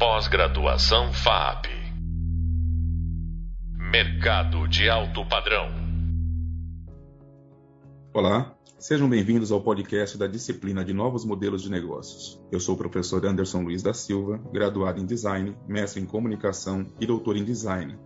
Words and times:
Pós-graduação 0.00 1.12
FAP. 1.12 1.66
Mercado 3.76 4.66
de 4.66 4.88
alto 4.88 5.28
padrão. 5.28 5.68
Olá, 8.14 8.56
sejam 8.78 9.06
bem-vindos 9.10 9.52
ao 9.52 9.60
podcast 9.60 10.16
da 10.16 10.26
disciplina 10.26 10.82
de 10.82 10.94
Novos 10.94 11.26
Modelos 11.26 11.60
de 11.60 11.70
Negócios. 11.70 12.40
Eu 12.50 12.58
sou 12.58 12.76
o 12.76 12.78
professor 12.78 13.26
Anderson 13.26 13.60
Luiz 13.60 13.82
da 13.82 13.92
Silva, 13.92 14.40
graduado 14.50 14.98
em 15.02 15.04
Design, 15.04 15.54
mestre 15.68 16.00
em 16.00 16.06
Comunicação 16.06 16.86
e 16.98 17.04
doutor 17.04 17.36
em 17.36 17.44
Design. 17.44 17.98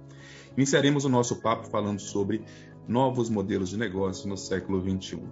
Iniciaremos 0.56 1.04
o 1.04 1.08
nosso 1.08 1.40
papo 1.40 1.70
falando 1.70 2.00
sobre 2.00 2.42
novos 2.88 3.30
modelos 3.30 3.68
de 3.68 3.76
negócio 3.76 4.28
no 4.28 4.36
século 4.36 4.80
XXI. 4.80 5.22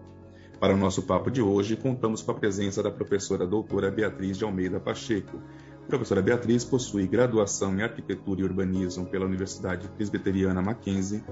Para 0.60 0.74
o 0.74 0.78
nosso 0.78 1.02
papo 1.02 1.28
de 1.28 1.42
hoje, 1.42 1.74
contamos 1.74 2.22
com 2.22 2.30
a 2.30 2.34
presença 2.34 2.84
da 2.84 2.90
professora 2.92 3.44
doutora 3.44 3.90
Beatriz 3.90 4.38
de 4.38 4.44
Almeida 4.44 4.78
Pacheco. 4.78 5.42
Professora 5.88 6.22
Beatriz 6.22 6.64
possui 6.64 7.06
graduação 7.06 7.76
em 7.76 7.82
Arquitetura 7.82 8.40
e 8.40 8.44
Urbanismo 8.44 9.06
pela 9.06 9.26
Universidade 9.26 9.88
Presbiteriana 9.88 10.62
Mackenzie, 10.62 11.22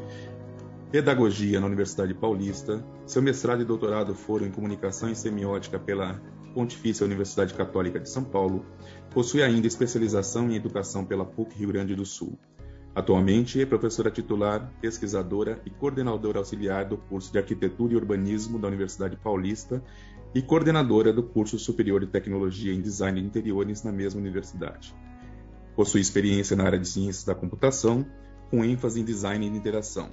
Pedagogia 0.91 1.61
na 1.61 1.67
Universidade 1.67 2.13
Paulista, 2.13 2.85
seu 3.07 3.23
mestrado 3.23 3.63
e 3.63 3.65
doutorado 3.65 4.13
foram 4.13 4.47
em 4.47 4.51
Comunicação 4.51 5.09
e 5.09 5.15
Semiótica 5.15 5.79
pela 5.79 6.21
Pontifícia 6.53 7.07
Universidade 7.07 7.55
Católica 7.55 8.01
de 8.01 8.09
São 8.09 8.25
Paulo, 8.25 8.67
possui 9.11 9.41
ainda 9.41 9.69
especialização 9.69 10.51
em 10.51 10.57
Educação 10.57 11.05
pela 11.05 11.25
PUC 11.25 11.57
Rio 11.57 11.69
Grande 11.69 11.95
do 11.95 12.05
Sul. 12.05 12.37
Atualmente 12.93 13.61
é 13.61 13.65
professora 13.65 14.11
titular, 14.11 14.69
pesquisadora 14.81 15.63
e 15.65 15.71
coordenadora 15.71 16.41
auxiliar 16.41 16.85
do 16.85 16.97
curso 16.97 17.31
de 17.31 17.39
Arquitetura 17.39 17.93
e 17.93 17.97
Urbanismo 17.97 18.59
da 18.59 18.67
Universidade 18.67 19.17
Paulista 19.17 19.81
e 20.35 20.41
coordenadora 20.41 21.13
do 21.13 21.23
curso 21.23 21.59
superior 21.59 22.01
de 22.01 22.07
Tecnologia 22.07 22.73
em 22.73 22.81
Design 22.81 23.21
de 23.21 23.27
Interiores 23.27 23.83
na 23.83 23.91
mesma 23.91 24.21
universidade. 24.21 24.95
Possui 25.75 26.01
experiência 26.01 26.57
na 26.57 26.65
área 26.65 26.79
de 26.79 26.87
Ciências 26.87 27.25
da 27.25 27.35
Computação, 27.35 28.07
com 28.51 28.65
ênfase 28.65 29.01
em 29.01 29.05
Design 29.05 29.49
de 29.49 29.57
Interação. 29.57 30.11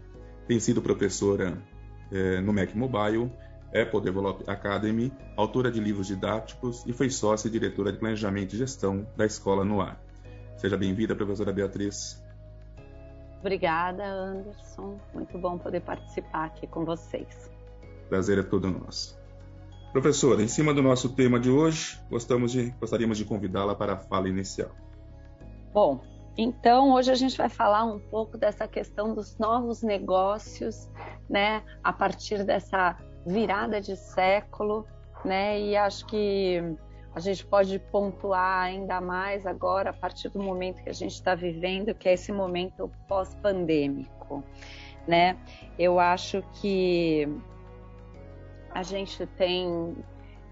Tem 0.48 0.60
sido 0.60 0.82
professora 0.82 1.62
eh, 2.12 2.42
no 2.42 2.54
Mac 2.54 2.74
Mobile, 2.74 3.32
Apple 3.76 4.02
Develop 4.02 4.50
Academy, 4.50 5.12
autora 5.36 5.72
de 5.72 5.80
livros 5.80 6.08
didáticos 6.08 6.84
e 6.86 6.94
foi 6.94 7.10
sócia 7.10 7.48
e 7.48 7.52
diretora 7.52 7.92
de 7.92 8.00
Planejamento 8.00 8.54
e 8.54 8.58
Gestão 8.58 9.06
da 9.16 9.26
Escola 9.26 9.66
no 9.66 9.82
Ar. 9.82 10.02
Seja 10.56 10.78
bem-vinda, 10.78 11.16
professora 11.16 11.52
Beatriz. 11.52 12.24
Obrigada, 13.40 14.04
Anderson. 14.04 15.00
Muito 15.14 15.38
bom 15.38 15.58
poder 15.58 15.82
participar 15.82 16.46
aqui 16.46 16.66
com 16.66 16.86
vocês. 16.86 17.52
Prazer 18.10 18.40
é 18.40 18.44
todo 18.44 18.70
nosso. 18.70 19.17
Professora, 19.92 20.44
em 20.44 20.48
cima 20.48 20.74
do 20.74 20.82
nosso 20.84 21.10
tema 21.10 21.40
de 21.40 21.50
hoje, 21.50 22.00
de, 22.50 22.70
gostaríamos 22.80 23.18
de 23.18 23.26
convidá-la 23.26 23.74
para 23.74 23.94
a 23.94 23.98
fala 23.98 24.28
inicial. 24.28 24.70
Bom, 25.74 26.02
então 26.38 26.94
hoje 26.94 27.12
a 27.12 27.16
gente 27.16 27.38
vai 27.38 27.50
falar 27.50 27.84
um 27.86 28.00
pouco 28.00 28.38
dessa 28.38 28.68
questão 28.68 29.14
dos 29.14 29.38
novos 29.38 29.82
negócios, 29.82 30.90
né, 31.30 31.64
a 31.84 31.92
partir 31.92 32.44
dessa 32.44 32.98
virada 33.26 33.82
de 33.82 33.96
século, 33.96 34.86
né, 35.26 35.60
e 35.60 35.76
acho 35.76 36.06
que 36.06 36.62
a 37.16 37.20
gente 37.20 37.44
pode 37.46 37.80
pontuar 37.80 38.66
ainda 38.66 39.02
mais 39.02 39.48
agora 39.48 39.90
a 39.90 39.94
partir 39.94 40.30
do 40.30 40.40
momento 40.40 40.84
que 40.84 40.90
a 40.90 40.94
gente 40.94 41.14
está 41.14 41.34
vivendo, 41.34 41.96
que 41.96 42.08
é 42.08 42.14
esse 42.14 42.32
momento 42.32 42.92
pós-pandêmico, 43.08 44.44
né? 45.08 45.36
Eu 45.80 46.00
acho 46.00 46.44
que 46.62 47.28
a 48.72 48.84
gente 48.84 49.26
tem 49.38 49.96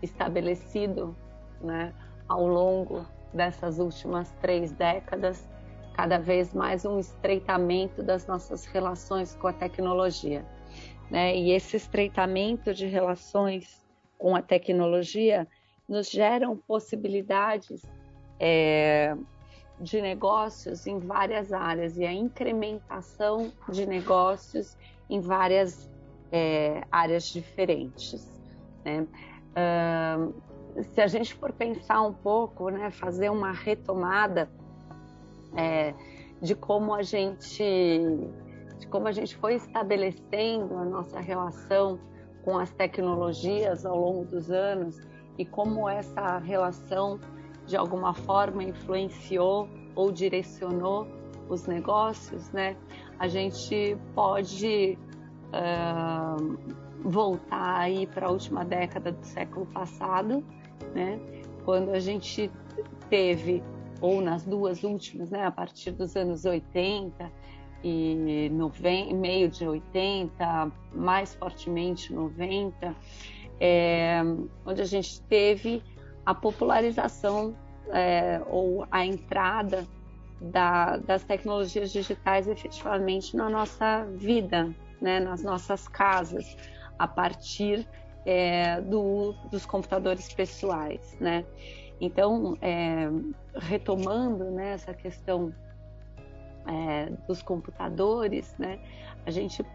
estabelecido, 0.02 1.16
né, 1.61 1.94
ao 2.27 2.47
longo 2.47 3.05
dessas 3.33 3.80
últimas 3.80 4.31
três 4.41 4.72
décadas, 4.72 5.47
cada 5.94 6.17
vez 6.17 6.53
mais 6.53 6.85
um 6.85 6.99
estreitamento 6.99 8.03
das 8.03 8.27
nossas 8.27 8.66
relações 8.66 9.35
com 9.35 9.47
a 9.47 9.53
tecnologia, 9.53 10.45
né? 11.09 11.35
E 11.35 11.51
esse 11.51 11.78
estreitamento 11.78 12.73
de 12.73 12.85
relações 12.85 13.85
com 14.17 14.35
a 14.35 14.41
tecnologia 14.41 15.47
nos 15.88 16.09
geram 16.09 16.57
possibilidades 16.57 17.85
é, 18.40 19.16
de 19.79 20.01
negócios 20.01 20.88
em 20.88 21.00
várias 21.00 21.53
áreas 21.53 21.97
e 21.97 22.06
a 22.06 22.11
incrementação 22.11 23.51
de 23.69 23.85
negócios 23.85 24.78
em 25.09 25.19
várias 25.19 25.90
é, 26.31 26.84
áreas 26.91 27.25
diferentes. 27.28 28.41
Né? 28.84 29.08
Uh, 29.56 30.34
se 30.84 31.02
a 31.02 31.08
gente 31.08 31.34
for 31.34 31.53
pensar 31.53 32.02
um 32.02 32.13
pouco, 32.13 32.69
né, 32.69 32.91
fazer 32.91 33.30
uma 33.30 33.52
retomada 33.52 34.50
é, 35.56 35.94
de 36.41 36.53
como 36.53 36.94
a 36.94 37.02
gente 37.02 37.64
de 38.78 38.88
como 38.88 39.08
a 39.08 39.12
gente 39.12 39.38
foi 39.38 39.56
estabelecendo 39.56 40.75
a 40.78 40.84
nossa 40.84 41.19
relação 41.22 41.97
com 42.44 42.58
as 42.58 42.72
tecnologias 42.74 43.85
ao 43.85 43.97
longo 43.97 44.25
dos 44.25 44.52
anos 44.52 45.00
e 45.38 45.46
como 45.46 45.88
essa 45.88 46.38
relação 46.40 47.19
de 47.66 47.78
alguma 47.78 48.14
forma 48.14 48.64
influenciou 48.64 49.69
ou 49.96 50.12
direcionou 50.12 51.08
os 51.50 51.66
negócios, 51.66 52.52
né? 52.52 52.75
A 53.18 53.28
gente 53.28 53.97
pode 54.14 55.00
voltar 57.03 57.79
aí 57.79 58.07
para 58.07 58.27
a 58.27 58.31
última 58.31 58.66
década 58.66 59.11
do 59.11 59.23
século 59.23 59.66
passado, 59.67 60.43
né? 60.93 61.19
Quando 61.63 61.91
a 61.91 61.99
gente 61.99 62.51
teve 63.09 63.63
ou 64.01 64.21
nas 64.21 64.43
duas 64.43 64.83
últimas, 64.83 65.29
né? 65.29 65.45
A 65.45 65.51
partir 65.51 65.91
dos 65.91 66.16
anos 66.16 66.45
80 66.45 67.31
e 67.83 68.49
90, 68.51 69.13
meio 69.13 69.49
de 69.49 69.67
80, 69.67 70.71
mais 70.93 71.35
fortemente 71.35 72.11
90, 72.11 72.95
é, 73.59 74.22
onde 74.66 74.81
a 74.81 74.85
gente 74.85 75.22
teve 75.23 75.83
a 76.25 76.33
popularização 76.33 77.55
é, 77.89 78.41
ou 78.47 78.87
a 78.89 79.05
entrada 79.05 79.85
da, 80.41 80.97
das 80.97 81.23
tecnologias 81.23 81.91
digitais 81.91 82.47
efetivamente 82.47 83.37
na 83.37 83.49
nossa 83.49 84.05
vida, 84.16 84.73
né, 85.01 85.19
nas 85.19 85.44
nossas 85.44 85.88
casas, 85.88 86.56
a 86.97 87.07
partir 87.07 87.88
é, 88.25 88.81
do, 88.81 89.33
dos 89.51 89.66
computadores 89.66 90.33
pessoais, 90.33 91.16
né? 91.19 91.45
Então, 92.00 92.57
é, 92.61 93.07
retomando 93.55 94.45
né, 94.51 94.73
essa 94.73 94.94
questão 94.94 95.53
é, 96.67 97.09
dos 97.28 97.41
computadores, 97.41 98.53
né, 98.57 98.79
a 99.25 99.31
gente 99.31 99.66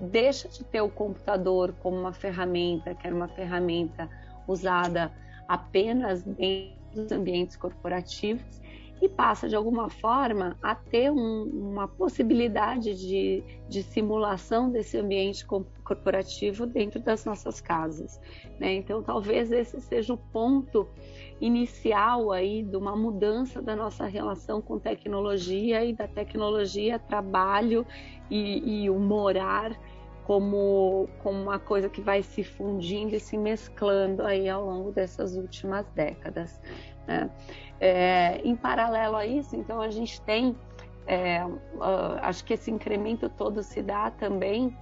deixa 0.00 0.48
de 0.48 0.62
ter 0.64 0.80
o 0.80 0.90
computador 0.90 1.74
como 1.80 1.96
uma 1.96 2.12
ferramenta, 2.12 2.94
que 2.94 3.06
era 3.06 3.14
uma 3.14 3.28
ferramenta 3.28 4.08
usada 4.46 5.10
apenas 5.46 6.22
dentro 6.22 6.76
dos 6.94 7.12
ambientes 7.12 7.56
corporativos 7.56 8.60
e 9.00 9.08
passa 9.08 9.48
de 9.48 9.54
alguma 9.54 9.88
forma 9.88 10.56
a 10.62 10.74
ter 10.74 11.10
um, 11.10 11.44
uma 11.44 11.86
possibilidade 11.86 12.94
de, 12.94 13.44
de, 13.68 13.82
simulação 13.82 14.70
desse 14.70 14.98
ambiente 14.98 15.46
corporativo 15.46 16.66
dentro 16.66 17.00
das 17.00 17.24
nossas 17.24 17.60
casas. 17.60 18.20
Né? 18.58 18.74
Então, 18.74 19.02
talvez 19.02 19.52
esse 19.52 19.80
seja 19.80 20.12
o 20.12 20.16
ponto 20.16 20.88
inicial 21.40 22.32
aí 22.32 22.62
de 22.62 22.76
uma 22.76 22.96
mudança 22.96 23.62
da 23.62 23.76
nossa 23.76 24.06
relação 24.06 24.60
com 24.60 24.78
tecnologia 24.78 25.84
e 25.84 25.92
da 25.92 26.08
tecnologia 26.08 26.98
trabalho 26.98 27.86
e, 28.28 28.84
e 28.84 28.90
o 28.90 28.98
morar 28.98 29.78
como, 30.28 31.08
como 31.22 31.40
uma 31.40 31.58
coisa 31.58 31.88
que 31.88 32.02
vai 32.02 32.22
se 32.22 32.44
fundindo 32.44 33.14
e 33.14 33.20
se 33.20 33.38
mesclando 33.38 34.22
aí 34.22 34.46
ao 34.46 34.62
longo 34.66 34.92
dessas 34.92 35.36
últimas 35.36 35.86
décadas. 35.94 36.60
Né? 37.08 37.30
É, 37.80 38.40
em 38.44 38.54
paralelo 38.54 39.16
a 39.16 39.26
isso, 39.26 39.56
então 39.56 39.80
a 39.80 39.88
gente 39.88 40.20
tem, 40.20 40.54
é, 41.06 41.42
uh, 41.42 42.18
acho 42.20 42.44
que 42.44 42.52
esse 42.52 42.70
incremento 42.70 43.30
todo 43.30 43.62
se 43.62 43.82
dá 43.82 44.10
também 44.10 44.76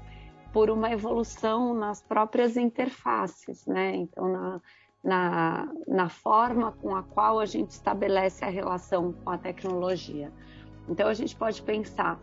por 0.53 0.69
uma 0.69 0.91
evolução 0.91 1.73
nas 1.73 2.03
próprias 2.03 2.57
interfaces, 2.57 3.65
né? 3.67 3.95
Então 3.95 4.29
na, 4.33 4.61
na, 5.05 5.73
na 5.87 6.09
forma 6.09 6.73
com 6.73 6.97
a 6.97 7.03
qual 7.03 7.39
a 7.39 7.47
gente 7.47 7.71
estabelece 7.71 8.45
a 8.45 8.49
relação 8.49 9.13
com 9.13 9.31
a 9.31 9.39
tecnologia. 9.39 10.33
Então 10.89 11.09
a 11.09 11.15
gente 11.15 11.37
pode 11.37 11.63
pensar 11.63 12.19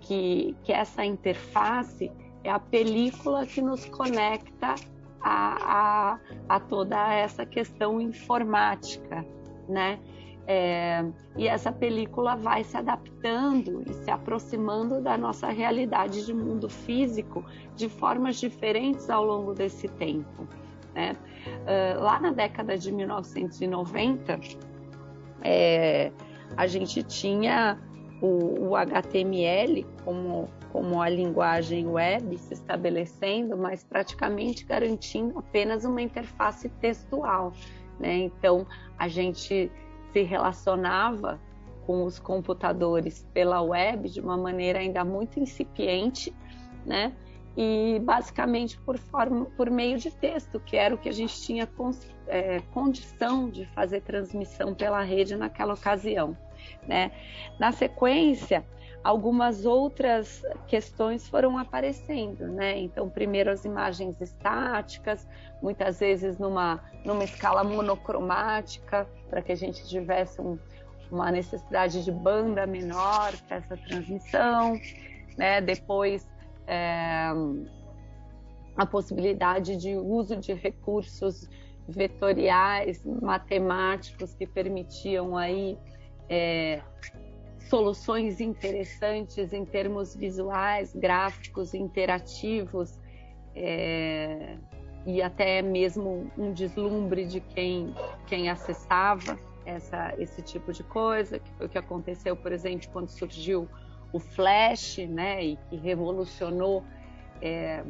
que, 0.00 0.56
que 0.64 0.72
essa 0.72 1.04
interface 1.04 2.10
é 2.42 2.50
a 2.50 2.58
película 2.58 3.46
que 3.46 3.60
nos 3.60 3.84
conecta 3.84 4.74
a, 5.26 6.18
a, 6.48 6.56
a 6.56 6.60
toda 6.60 7.12
essa 7.12 7.44
questão 7.44 8.00
informática, 8.00 9.26
né? 9.68 9.98
É, 10.48 11.04
e 11.36 11.48
essa 11.48 11.72
película 11.72 12.36
vai 12.36 12.62
se 12.62 12.76
adaptando 12.76 13.82
e 13.84 13.92
se 13.92 14.08
aproximando 14.08 15.00
da 15.00 15.18
nossa 15.18 15.48
realidade 15.48 16.24
de 16.24 16.32
mundo 16.32 16.68
físico 16.68 17.44
de 17.74 17.88
formas 17.88 18.36
diferentes 18.36 19.10
ao 19.10 19.24
longo 19.24 19.52
desse 19.52 19.88
tempo. 19.88 20.46
Né? 20.94 21.16
Uh, 21.46 22.00
lá 22.00 22.20
na 22.20 22.30
década 22.30 22.78
de 22.78 22.92
1990, 22.92 24.38
é, 25.42 26.12
a 26.56 26.68
gente 26.68 27.02
tinha 27.02 27.76
o, 28.22 28.68
o 28.68 28.76
HTML 28.76 29.84
como, 30.04 30.48
como 30.76 31.00
a 31.00 31.08
linguagem 31.08 31.86
web 31.86 32.36
se 32.36 32.52
estabelecendo, 32.52 33.56
mas 33.56 33.82
praticamente 33.82 34.62
garantindo 34.66 35.38
apenas 35.38 35.86
uma 35.86 36.02
interface 36.02 36.68
textual. 36.68 37.54
Né? 37.98 38.18
Então, 38.18 38.66
a 38.98 39.08
gente 39.08 39.72
se 40.12 40.22
relacionava 40.22 41.40
com 41.86 42.04
os 42.04 42.18
computadores 42.18 43.26
pela 43.32 43.62
web 43.62 44.06
de 44.10 44.20
uma 44.20 44.36
maneira 44.36 44.78
ainda 44.80 45.02
muito 45.02 45.40
incipiente, 45.40 46.34
né? 46.84 47.14
E 47.56 47.98
basicamente 48.04 48.78
por 48.78 48.98
forma, 48.98 49.46
por 49.56 49.70
meio 49.70 49.96
de 49.96 50.10
texto, 50.10 50.60
que 50.60 50.76
era 50.76 50.94
o 50.94 50.98
que 50.98 51.08
a 51.08 51.12
gente 51.12 51.40
tinha 51.40 51.66
é, 52.26 52.60
condição 52.74 53.48
de 53.48 53.64
fazer 53.68 54.02
transmissão 54.02 54.74
pela 54.74 55.00
rede 55.00 55.36
naquela 55.36 55.72
ocasião. 55.72 56.36
Né? 56.86 57.12
Na 57.58 57.72
sequência, 57.72 58.62
algumas 59.06 59.64
outras 59.64 60.42
questões 60.66 61.28
foram 61.28 61.56
aparecendo, 61.56 62.48
né? 62.48 62.76
Então, 62.80 63.08
primeiro 63.08 63.52
as 63.52 63.64
imagens 63.64 64.20
estáticas, 64.20 65.24
muitas 65.62 66.00
vezes 66.00 66.38
numa, 66.38 66.82
numa 67.04 67.22
escala 67.22 67.62
monocromática, 67.62 69.06
para 69.30 69.40
que 69.42 69.52
a 69.52 69.54
gente 69.54 69.86
tivesse 69.86 70.40
um, 70.40 70.58
uma 71.08 71.30
necessidade 71.30 72.04
de 72.04 72.10
banda 72.10 72.66
menor 72.66 73.32
para 73.46 73.58
essa 73.58 73.76
transmissão, 73.76 74.76
né? 75.38 75.60
Depois 75.60 76.28
é, 76.66 77.30
a 78.76 78.86
possibilidade 78.86 79.76
de 79.76 79.94
uso 79.94 80.34
de 80.34 80.52
recursos 80.52 81.48
vetoriais, 81.88 83.04
matemáticos 83.04 84.34
que 84.34 84.48
permitiam 84.48 85.36
aí 85.36 85.78
é, 86.28 86.82
soluções 87.68 88.40
interessantes 88.40 89.52
em 89.52 89.64
termos 89.64 90.14
visuais, 90.14 90.94
gráficos, 90.94 91.74
interativos 91.74 92.98
é, 93.54 94.56
e 95.06 95.22
até 95.22 95.62
mesmo 95.62 96.30
um 96.36 96.52
deslumbre 96.52 97.26
de 97.26 97.40
quem, 97.40 97.94
quem 98.26 98.48
acessava 98.48 99.38
essa, 99.64 100.14
esse 100.18 100.42
tipo 100.42 100.72
de 100.72 100.84
coisa, 100.84 101.38
que 101.38 101.50
foi 101.52 101.66
o 101.66 101.68
que 101.68 101.78
aconteceu, 101.78 102.36
por 102.36 102.52
exemplo, 102.52 102.88
quando 102.92 103.08
surgiu 103.08 103.68
o 104.12 104.20
Flash, 104.20 104.98
né, 104.98 105.44
e 105.44 105.56
que 105.68 105.76
revolucionou 105.76 106.84
é, 107.42 107.82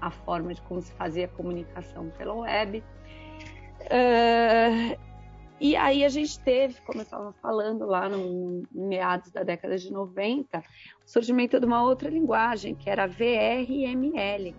a 0.00 0.10
forma 0.10 0.52
de 0.52 0.60
como 0.62 0.80
se 0.80 0.92
fazia 0.92 1.26
comunicação 1.28 2.10
pela 2.10 2.34
web. 2.34 2.84
Uh, 3.82 5.11
e 5.62 5.76
aí 5.76 6.04
a 6.04 6.08
gente 6.08 6.40
teve, 6.40 6.80
como 6.80 6.98
eu 6.98 7.04
estava 7.04 7.32
falando 7.34 7.86
lá 7.86 8.08
no 8.08 8.64
meados 8.72 9.30
da 9.30 9.44
década 9.44 9.78
de 9.78 9.92
90, 9.92 10.58
o 10.58 10.62
surgimento 11.08 11.60
de 11.60 11.64
uma 11.64 11.84
outra 11.84 12.10
linguagem, 12.10 12.74
que 12.74 12.90
era 12.90 13.06
VRML, 13.06 14.56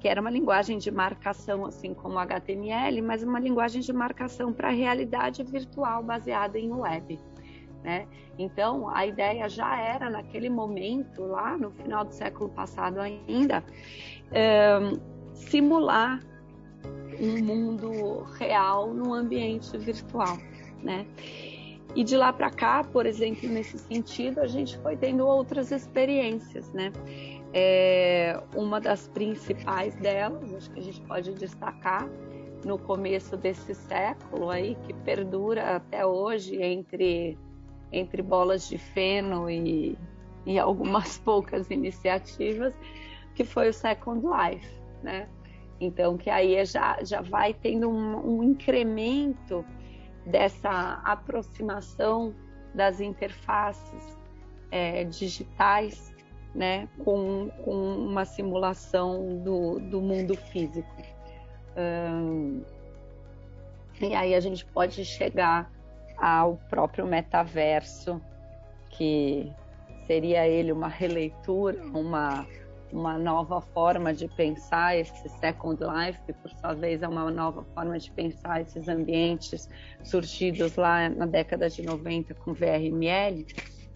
que 0.00 0.08
era 0.08 0.18
uma 0.18 0.30
linguagem 0.30 0.78
de 0.78 0.90
marcação, 0.90 1.66
assim 1.66 1.92
como 1.92 2.18
HTML, 2.18 3.02
mas 3.02 3.22
uma 3.22 3.38
linguagem 3.38 3.82
de 3.82 3.92
marcação 3.92 4.50
para 4.50 4.70
realidade 4.70 5.44
virtual 5.44 6.02
baseada 6.02 6.58
em 6.58 6.72
web. 6.72 7.20
Né? 7.84 8.08
Então, 8.38 8.88
a 8.88 9.04
ideia 9.04 9.50
já 9.50 9.78
era, 9.78 10.08
naquele 10.08 10.48
momento, 10.48 11.22
lá 11.22 11.54
no 11.58 11.70
final 11.70 12.02
do 12.02 12.14
século 12.14 12.48
passado 12.48 12.98
ainda, 12.98 13.62
é, 14.32 14.78
simular 15.34 16.18
um 17.20 17.42
mundo 17.42 18.22
real 18.38 18.92
no 18.92 19.14
ambiente 19.14 19.76
virtual, 19.78 20.38
né? 20.82 21.06
E 21.94 22.04
de 22.04 22.16
lá 22.16 22.32
para 22.32 22.50
cá, 22.50 22.84
por 22.84 23.06
exemplo, 23.06 23.48
nesse 23.48 23.78
sentido, 23.78 24.40
a 24.40 24.46
gente 24.46 24.76
foi 24.78 24.96
tendo 24.96 25.26
outras 25.26 25.72
experiências, 25.72 26.70
né? 26.72 26.92
É, 27.54 28.38
uma 28.54 28.78
das 28.80 29.08
principais 29.08 29.94
delas, 29.96 30.52
acho 30.54 30.70
que 30.70 30.78
a 30.78 30.82
gente 30.82 31.00
pode 31.02 31.32
destacar 31.32 32.06
no 32.64 32.78
começo 32.78 33.36
desse 33.36 33.74
século 33.74 34.50
aí, 34.50 34.76
que 34.86 34.92
perdura 34.92 35.76
até 35.76 36.04
hoje 36.04 36.60
entre, 36.60 37.38
entre 37.90 38.20
bolas 38.20 38.68
de 38.68 38.76
feno 38.76 39.48
e, 39.48 39.96
e 40.44 40.58
algumas 40.58 41.16
poucas 41.24 41.70
iniciativas, 41.70 42.74
que 43.34 43.44
foi 43.44 43.70
o 43.70 43.72
Second 43.72 44.22
Life, 44.26 44.68
né? 45.02 45.28
Então, 45.80 46.16
que 46.16 46.30
aí 46.30 46.64
já, 46.64 47.02
já 47.02 47.20
vai 47.20 47.52
tendo 47.52 47.88
um, 47.90 48.38
um 48.38 48.42
incremento 48.42 49.64
dessa 50.24 51.00
aproximação 51.04 52.34
das 52.74 53.00
interfaces 53.00 54.18
é, 54.70 55.04
digitais 55.04 56.14
né, 56.54 56.88
com, 57.04 57.50
com 57.62 57.72
uma 57.72 58.24
simulação 58.24 59.38
do, 59.38 59.78
do 59.78 60.00
mundo 60.00 60.34
físico. 60.34 60.88
e 64.00 64.14
aí 64.14 64.34
a 64.34 64.40
gente 64.40 64.64
pode 64.64 65.04
chegar 65.04 65.70
ao 66.16 66.56
próprio 66.70 67.06
metaverso, 67.06 68.20
que 68.90 69.52
seria 70.06 70.48
ele 70.48 70.72
uma 70.72 70.88
releitura, 70.88 71.82
uma 71.84 72.46
uma 72.92 73.18
nova 73.18 73.60
forma 73.60 74.12
de 74.12 74.28
pensar 74.28 74.96
esse 74.96 75.28
Second 75.28 75.82
Life, 75.82 76.20
que 76.26 76.32
por 76.32 76.50
sua 76.50 76.74
vez 76.74 77.02
é 77.02 77.08
uma 77.08 77.30
nova 77.30 77.64
forma 77.74 77.98
de 77.98 78.10
pensar 78.10 78.60
esses 78.60 78.88
ambientes 78.88 79.68
surgidos 80.02 80.76
lá 80.76 81.08
na 81.08 81.26
década 81.26 81.68
de 81.68 81.82
90 81.82 82.34
com 82.34 82.52
VRML, 82.52 83.46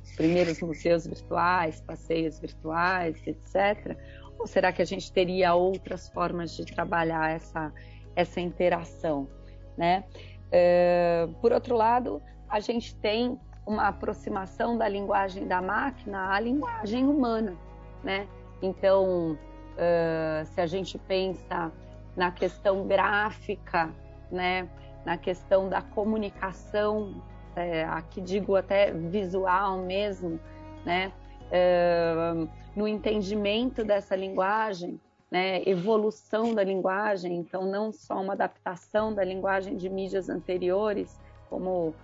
os 0.03 0.13
primeiros 0.17 0.61
museus 0.61 1.07
virtuais, 1.07 1.81
passeios 1.81 2.39
virtuais, 2.41 3.17
etc. 3.27 3.97
Ou 4.39 4.47
será 4.47 4.73
que 4.73 4.83
a 4.83 4.87
gente 4.87 5.13
teria 5.13 5.55
outras 5.55 6.09
formas 6.09 6.57
de 6.57 6.65
trabalhar 6.65 7.31
essa, 7.31 7.73
essa 8.17 8.41
interação, 8.41 9.29
né? 9.77 10.05
Uh, 10.49 11.33
por 11.35 11.53
outro 11.53 11.77
lado, 11.77 12.21
a 12.49 12.59
gente 12.59 12.95
tem 12.97 13.39
uma 13.65 13.89
aproximação 13.89 14.77
da 14.77 14.89
linguagem 14.89 15.47
da 15.47 15.63
máquina 15.63 16.35
à 16.35 16.41
linguagem 16.41 17.07
humana, 17.07 17.57
né? 18.03 18.27
Então, 18.63 19.33
uh, 19.33 20.45
se 20.47 20.61
a 20.61 20.67
gente 20.67 20.99
pensa 20.99 21.73
na 22.17 22.31
questão 22.31 22.87
gráfica, 22.87 23.91
né, 24.31 24.69
na 25.05 25.17
questão 25.17 25.69
da 25.69 25.81
comunicação, 25.81 27.23
é, 27.57 27.85
aqui 27.85 28.21
digo 28.21 28.55
até 28.57 28.93
visual 28.93 29.79
mesmo, 29.79 30.39
né, 30.85 31.13
uh, 31.51 32.49
no 32.77 32.87
entendimento 32.87 33.85
dessa 33.85 34.15
linguagem, 34.15 35.01
né, 35.31 35.63
evolução 35.67 36.55
da 36.55 36.63
linguagem, 36.63 37.37
então 37.37 37.65
não 37.65 37.93
só 37.93 38.21
uma 38.21 38.33
adaptação 38.33 39.15
da 39.15 39.25
linguagem 39.25 39.77
de 39.77 39.89
mídias 39.89 40.29
anteriores, 40.29 41.19
como 41.49 41.95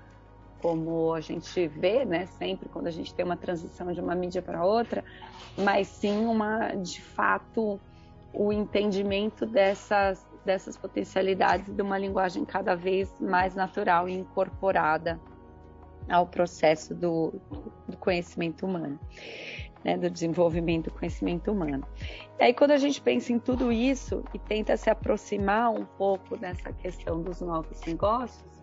como 0.60 1.12
a 1.12 1.20
gente 1.20 1.68
vê, 1.68 2.04
né, 2.04 2.26
sempre 2.26 2.68
quando 2.68 2.86
a 2.86 2.90
gente 2.90 3.14
tem 3.14 3.24
uma 3.24 3.36
transição 3.36 3.92
de 3.92 4.00
uma 4.00 4.14
mídia 4.14 4.42
para 4.42 4.64
outra, 4.64 5.04
mas 5.56 5.88
sim 5.88 6.26
uma, 6.26 6.74
de 6.74 7.00
fato, 7.00 7.80
o 8.32 8.52
entendimento 8.52 9.46
dessas, 9.46 10.26
dessas 10.44 10.76
potencialidades 10.76 11.74
de 11.74 11.82
uma 11.82 11.98
linguagem 11.98 12.44
cada 12.44 12.74
vez 12.74 13.12
mais 13.20 13.54
natural 13.54 14.08
e 14.08 14.14
incorporada 14.14 15.20
ao 16.08 16.26
processo 16.26 16.94
do, 16.94 17.34
do 17.88 17.96
conhecimento 17.96 18.64
humano, 18.64 18.98
né, 19.84 19.96
do 19.96 20.08
desenvolvimento 20.08 20.84
do 20.84 20.92
conhecimento 20.92 21.50
humano. 21.50 21.86
E 22.38 22.44
aí, 22.44 22.54
quando 22.54 22.70
a 22.72 22.76
gente 22.76 23.00
pensa 23.00 23.32
em 23.32 23.38
tudo 23.38 23.72
isso 23.72 24.24
e 24.32 24.38
tenta 24.38 24.76
se 24.76 24.88
aproximar 24.88 25.70
um 25.70 25.84
pouco 25.84 26.36
dessa 26.36 26.72
questão 26.72 27.22
dos 27.22 27.40
novos 27.40 27.80
negócios, 27.86 28.55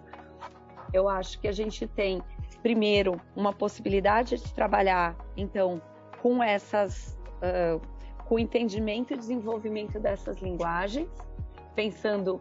eu 0.93 1.09
acho 1.09 1.39
que 1.39 1.47
a 1.47 1.51
gente 1.51 1.87
tem, 1.87 2.21
primeiro, 2.61 3.19
uma 3.35 3.51
possibilidade 3.51 4.37
de 4.37 4.53
trabalhar, 4.53 5.15
então, 5.35 5.81
com 6.21 6.41
essas, 6.41 7.19
uh, 7.41 7.81
com 8.25 8.35
o 8.35 8.39
entendimento 8.39 9.13
e 9.13 9.17
desenvolvimento 9.17 9.99
dessas 9.99 10.37
linguagens, 10.37 11.09
pensando 11.75 12.35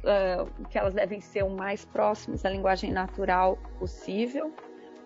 uh, 0.00 0.66
que 0.68 0.76
elas 0.76 0.94
devem 0.94 1.20
ser 1.20 1.44
o 1.44 1.50
mais 1.50 1.84
próximas 1.84 2.44
à 2.44 2.50
linguagem 2.50 2.92
natural 2.92 3.56
possível 3.78 4.52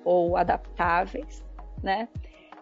ou 0.04 0.36
adaptáveis, 0.36 1.44
né? 1.82 2.08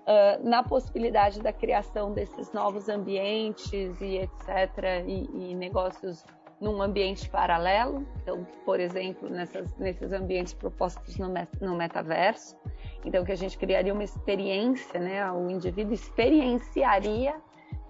Uh, 0.01 0.49
na 0.49 0.63
possibilidade 0.63 1.41
da 1.41 1.53
criação 1.53 2.13
desses 2.13 2.53
novos 2.53 2.89
ambientes 2.89 4.01
e 4.01 4.17
etc. 4.17 5.07
e, 5.07 5.51
e 5.51 5.55
negócios 5.55 6.25
num 6.61 6.83
ambiente 6.83 7.29
paralelo, 7.29 8.07
então, 8.23 8.47
por 8.67 8.79
exemplo, 8.79 9.31
nessas, 9.31 9.75
nesses 9.79 10.13
ambientes 10.13 10.53
propostos 10.53 11.17
no, 11.17 11.33
no 11.61 11.75
metaverso, 11.75 12.55
então 13.05 13.25
que 13.25 13.33
a 13.33 13.37
gente 13.37 13.57
criaria 13.57 13.95
uma 13.95 14.05
experiência, 14.05 15.01
né, 15.01 15.31
o 15.33 15.51
indivíduo 15.51 15.95
experienciaria, 15.95 17.35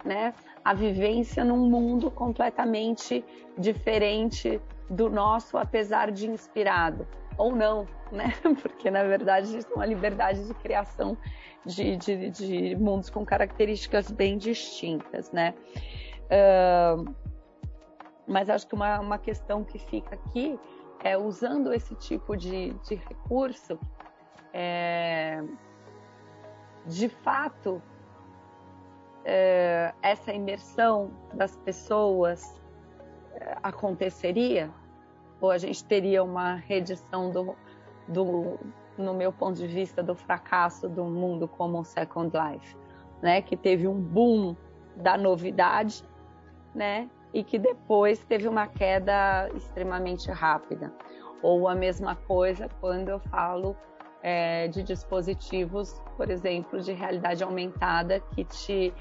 né, 0.04 0.32
a 0.64 0.72
vivência 0.72 1.44
num 1.44 1.68
mundo 1.68 2.10
completamente 2.10 3.24
diferente 3.58 4.60
do 4.88 5.10
nosso, 5.10 5.58
apesar 5.58 6.12
de 6.12 6.28
inspirado. 6.28 7.06
ou 7.36 7.54
não, 7.54 7.86
né? 8.12 8.34
Porque 8.60 8.90
na 8.90 9.02
verdade 9.04 9.48
existe 9.48 9.72
uma 9.72 9.86
liberdade 9.86 10.46
de 10.46 10.54
criação 10.54 11.16
de, 11.64 11.96
de, 11.96 12.30
de 12.30 12.76
mundos 12.76 13.08
com 13.08 13.24
características 13.24 14.10
bem 14.10 14.36
distintas, 14.36 15.30
né? 15.32 15.54
Uh, 16.30 17.14
mas 18.30 18.48
acho 18.48 18.66
que 18.68 18.76
uma, 18.76 19.00
uma 19.00 19.18
questão 19.18 19.64
que 19.64 19.76
fica 19.76 20.14
aqui 20.14 20.58
é 21.02 21.18
usando 21.18 21.72
esse 21.72 21.96
tipo 21.96 22.36
de, 22.36 22.72
de 22.84 22.94
recurso, 22.94 23.76
é, 24.52 25.42
de 26.86 27.08
fato, 27.08 27.82
é, 29.24 29.92
essa 30.00 30.32
imersão 30.32 31.10
das 31.34 31.56
pessoas 31.56 32.62
é, 33.34 33.56
aconteceria? 33.64 34.70
Ou 35.40 35.50
a 35.50 35.58
gente 35.58 35.84
teria 35.84 36.22
uma 36.22 36.54
redição 36.54 37.32
do, 37.32 37.56
do, 38.06 38.60
no 38.96 39.12
meu 39.12 39.32
ponto 39.32 39.56
de 39.56 39.66
vista, 39.66 40.04
do 40.04 40.14
fracasso 40.14 40.88
do 40.88 41.04
mundo 41.04 41.48
como 41.48 41.84
Second 41.84 42.30
Life, 42.36 42.76
né? 43.20 43.42
Que 43.42 43.56
teve 43.56 43.88
um 43.88 44.00
boom 44.00 44.54
da 44.94 45.18
novidade, 45.18 46.04
né? 46.72 47.10
E 47.32 47.44
que 47.44 47.58
depois 47.58 48.18
teve 48.24 48.48
uma 48.48 48.66
queda 48.66 49.48
extremamente 49.54 50.30
rápida. 50.30 50.92
Ou 51.42 51.68
a 51.68 51.74
mesma 51.74 52.16
coisa 52.16 52.68
quando 52.80 53.08
eu 53.08 53.18
falo 53.18 53.76
é, 54.22 54.68
de 54.68 54.82
dispositivos, 54.82 56.00
por 56.16 56.30
exemplo, 56.30 56.80
de 56.80 56.92
realidade 56.92 57.42
aumentada 57.42 58.20
que 58.34 58.44
te 58.44 58.92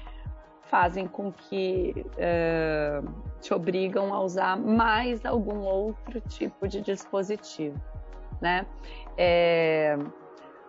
fazem 0.62 1.06
com 1.06 1.32
que 1.32 2.06
é, 2.16 3.02
te 3.40 3.52
obrigam 3.52 4.14
a 4.14 4.20
usar 4.22 4.56
mais 4.56 5.26
algum 5.26 5.58
outro 5.58 6.20
tipo 6.20 6.68
de 6.68 6.80
dispositivo, 6.80 7.78
né? 8.40 8.64
É, 9.18 9.98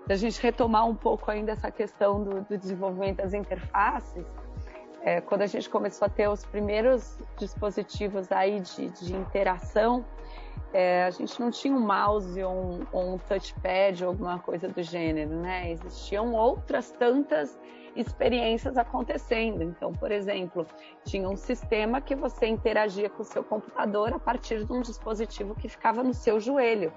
a 0.10 0.16
gente 0.16 0.42
retomar 0.42 0.88
um 0.88 0.96
pouco 0.96 1.30
ainda 1.30 1.52
essa 1.52 1.72
questão 1.72 2.24
do, 2.24 2.42
do 2.42 2.58
desenvolvimento 2.58 3.18
das 3.18 3.34
interfaces, 3.34 4.26
é, 5.04 5.20
quando 5.20 5.42
a 5.42 5.48
gente 5.48 5.70
começou 5.70 6.06
a 6.06 6.10
ter 6.10 6.28
os 6.30 6.46
primeiros 6.46 7.18
dispositivos 7.38 8.32
aí 8.32 8.60
de, 8.60 8.90
de 8.90 9.16
interação, 9.16 10.06
é, 10.74 11.04
a 11.04 11.10
gente 11.10 11.40
não 11.40 11.50
tinha 11.50 11.76
um 11.76 11.80
mouse 11.80 12.42
ou 12.42 12.54
um, 12.54 12.88
ou 12.92 13.16
um, 13.16 13.18
touchpad 13.18 14.04
ou 14.04 14.10
alguma 14.10 14.40
coisa 14.40 14.68
do 14.68 14.82
gênero, 14.82 15.32
né? 15.32 15.72
Existiam 15.72 16.34
outras 16.34 16.92
tantas 16.92 17.58
experiências 17.96 18.78
acontecendo. 18.78 19.64
Então, 19.64 19.92
por 19.92 20.12
exemplo, 20.12 20.66
tinha 21.04 21.28
um 21.28 21.36
sistema 21.36 22.00
que 22.00 22.16
você 22.16 22.48
interagia 22.48 23.10
com 23.10 23.22
o 23.22 23.26
seu 23.26 23.44
computador 23.44 24.14
a 24.14 24.20
partir 24.20 24.64
de 24.64 24.72
um 24.72 24.82
dispositivo 24.82 25.56
que 25.56 25.68
ficava 25.68 26.02
no 26.04 26.14
seu 26.14 26.40
joelho, 26.40 26.94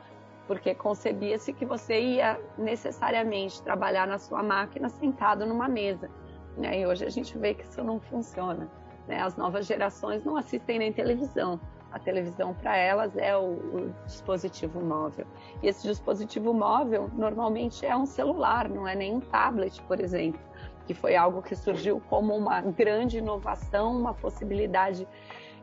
porque 0.47 0.73
concebia-se 0.75 1.53
que 1.53 1.65
você 1.65 2.01
ia 2.01 2.41
necessariamente 2.57 3.61
trabalhar 3.63 4.07
na 4.07 4.19
sua 4.19 4.43
máquina 4.43 4.89
sentado 4.89 5.47
numa 5.47 5.69
mesa. 5.69 6.09
Né? 6.57 6.81
E 6.81 6.87
hoje 6.87 7.05
a 7.05 7.11
gente 7.11 7.37
vê 7.39 7.55
que 7.55 7.65
isso 7.65 7.83
não 7.83 8.01
funciona. 8.01 8.69
Né? 9.07 9.21
As 9.21 9.37
novas 9.37 9.67
gerações 9.67 10.25
não 10.25 10.37
assistem 10.37 10.79
nem 10.79 10.93
televisão 10.93 11.61
a 11.95 11.99
televisão 12.01 12.53
para 12.53 12.77
elas 12.77 13.17
é 13.17 13.37
o, 13.37 13.53
o, 13.53 13.95
dispositivo 14.05 14.81
móvel. 14.81 15.25
E 15.63 15.69
esse 15.69 15.87
dispositivo 15.87 16.53
móvel 16.53 17.09
normalmente 17.15 17.87
é 17.87 17.97
um 17.97 18.05
celular, 18.05 18.69
não 18.69 18.87
é 18.87 18.97
nem 18.97 19.15
um 19.15 19.21
tablet, 19.21 19.81
por 19.83 20.01
exemplo, 20.01 20.41
que 20.87 20.93
foi 20.93 21.15
algo 21.15 21.41
que 21.41 21.55
surgiu 21.55 22.03
como 22.11 22.37
uma 22.37 22.61
grande 22.61 23.19
inovação, 23.19 23.97
uma 23.97 24.13
possibilidade 24.13 25.07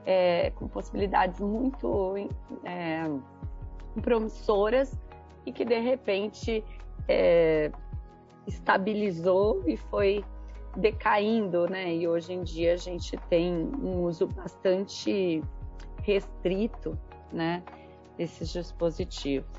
é, 0.05 0.51
com 0.51 0.69
possibilidades 0.69 1.37
muito 1.41 2.15
é, 2.63 3.11
promissoras 4.01 4.97
e 5.45 5.51
que 5.51 5.65
de 5.65 5.79
repente 5.79 6.63
é, 7.09 7.73
estabilizou 8.47 9.63
e 9.67 9.75
foi 9.75 10.23
decaindo, 10.75 11.67
né? 11.67 11.93
E 11.93 12.07
hoje 12.07 12.33
em 12.33 12.43
dia 12.43 12.73
a 12.73 12.77
gente 12.77 13.17
tem 13.29 13.53
um 13.53 14.03
uso 14.03 14.27
bastante 14.27 15.43
restrito, 16.03 16.97
né, 17.31 17.63
desses 18.17 18.49
dispositivos. 18.49 19.49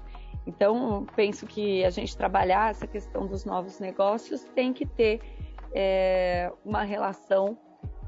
Então, 0.46 1.06
penso 1.14 1.46
que 1.46 1.84
a 1.84 1.90
gente 1.90 2.16
trabalhar 2.16 2.70
essa 2.70 2.86
questão 2.86 3.26
dos 3.26 3.44
novos 3.44 3.78
negócios 3.78 4.42
tem 4.54 4.72
que 4.72 4.84
ter 4.84 5.20
é, 5.72 6.52
uma 6.64 6.82
relação 6.82 7.56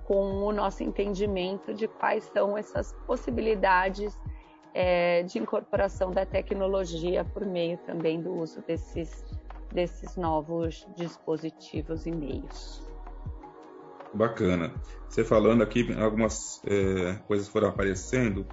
com 0.04 0.42
o 0.44 0.52
nosso 0.52 0.82
entendimento 0.82 1.72
de 1.72 1.86
quais 1.86 2.24
são 2.24 2.58
essas 2.58 2.92
possibilidades 3.06 4.18
é, 4.74 5.22
de 5.22 5.38
incorporação 5.38 6.10
da 6.10 6.26
tecnologia 6.26 7.24
por 7.24 7.46
meio 7.46 7.78
também 7.78 8.20
do 8.20 8.34
uso 8.34 8.60
desses, 8.62 9.24
desses 9.70 10.16
novos 10.16 10.86
dispositivos 10.96 12.04
e 12.04 12.10
meios. 12.10 12.93
Bacana. 14.14 14.72
Você 15.08 15.24
falando 15.24 15.62
aqui, 15.62 15.92
algumas 15.98 16.60
é, 16.66 17.14
coisas 17.26 17.48
foram 17.48 17.68
aparecendo. 17.68 18.46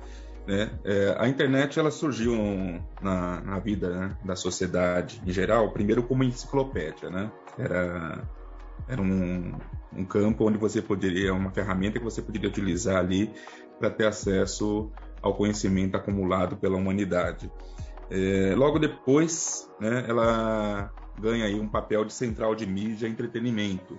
Né? 0.48 0.72
É, 0.84 1.16
a 1.18 1.28
internet 1.28 1.80
ela 1.80 1.92
surgiu 1.92 2.36
no, 2.36 2.84
na, 3.02 3.42
na, 3.42 3.60
vida 3.60 3.90
né, 3.90 4.18
da 4.24 4.36
sociedade 4.36 5.22
em 5.26 5.32
geral, 5.32 5.72
primeiro 5.72 6.02
como 6.02 6.24
enciclopédia, 6.24 7.12
né? 7.12 7.32
Era, 7.60 8.28
era 8.88 9.02
um, 9.02 9.54
um 9.96 10.04
campo 10.04 10.48
onde 10.48 10.58
você 10.58 10.82
poderia, 10.82 11.34
uma 11.34 11.52
ferramenta 11.52 12.00
que 12.00 12.06
você 12.06 12.22
poderia 12.22 12.50
utilizar 12.50 12.98
ali 12.98 13.32
para 13.80 13.92
ter 13.92 14.08
acesso 14.08 14.92
ao 15.22 15.36
conhecimento 15.36 15.96
acumulado 15.96 16.58
pela 16.58 16.76
humanidade. 16.76 17.52
É, 18.10 18.54
logo 18.56 18.80
depois, 18.80 19.70
né, 19.80 20.06
ela 20.08 20.92
ganha 21.20 21.46
aí 21.46 21.60
um 21.60 21.68
papel 21.68 22.04
de 22.04 22.14
central 22.14 22.56
de 22.56 22.66
mídia 22.66 23.08
e 23.08 23.12
entretenimento. 23.12 23.98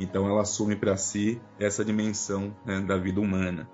Então 0.00 0.26
ela 0.26 0.40
assume 0.40 0.74
para 0.74 0.96
si 0.96 1.40
essa 1.58 1.84
dimensão 1.84 2.56
né, 2.64 2.80
da 2.80 2.96
vida 2.96 3.20
humana. 3.20 3.68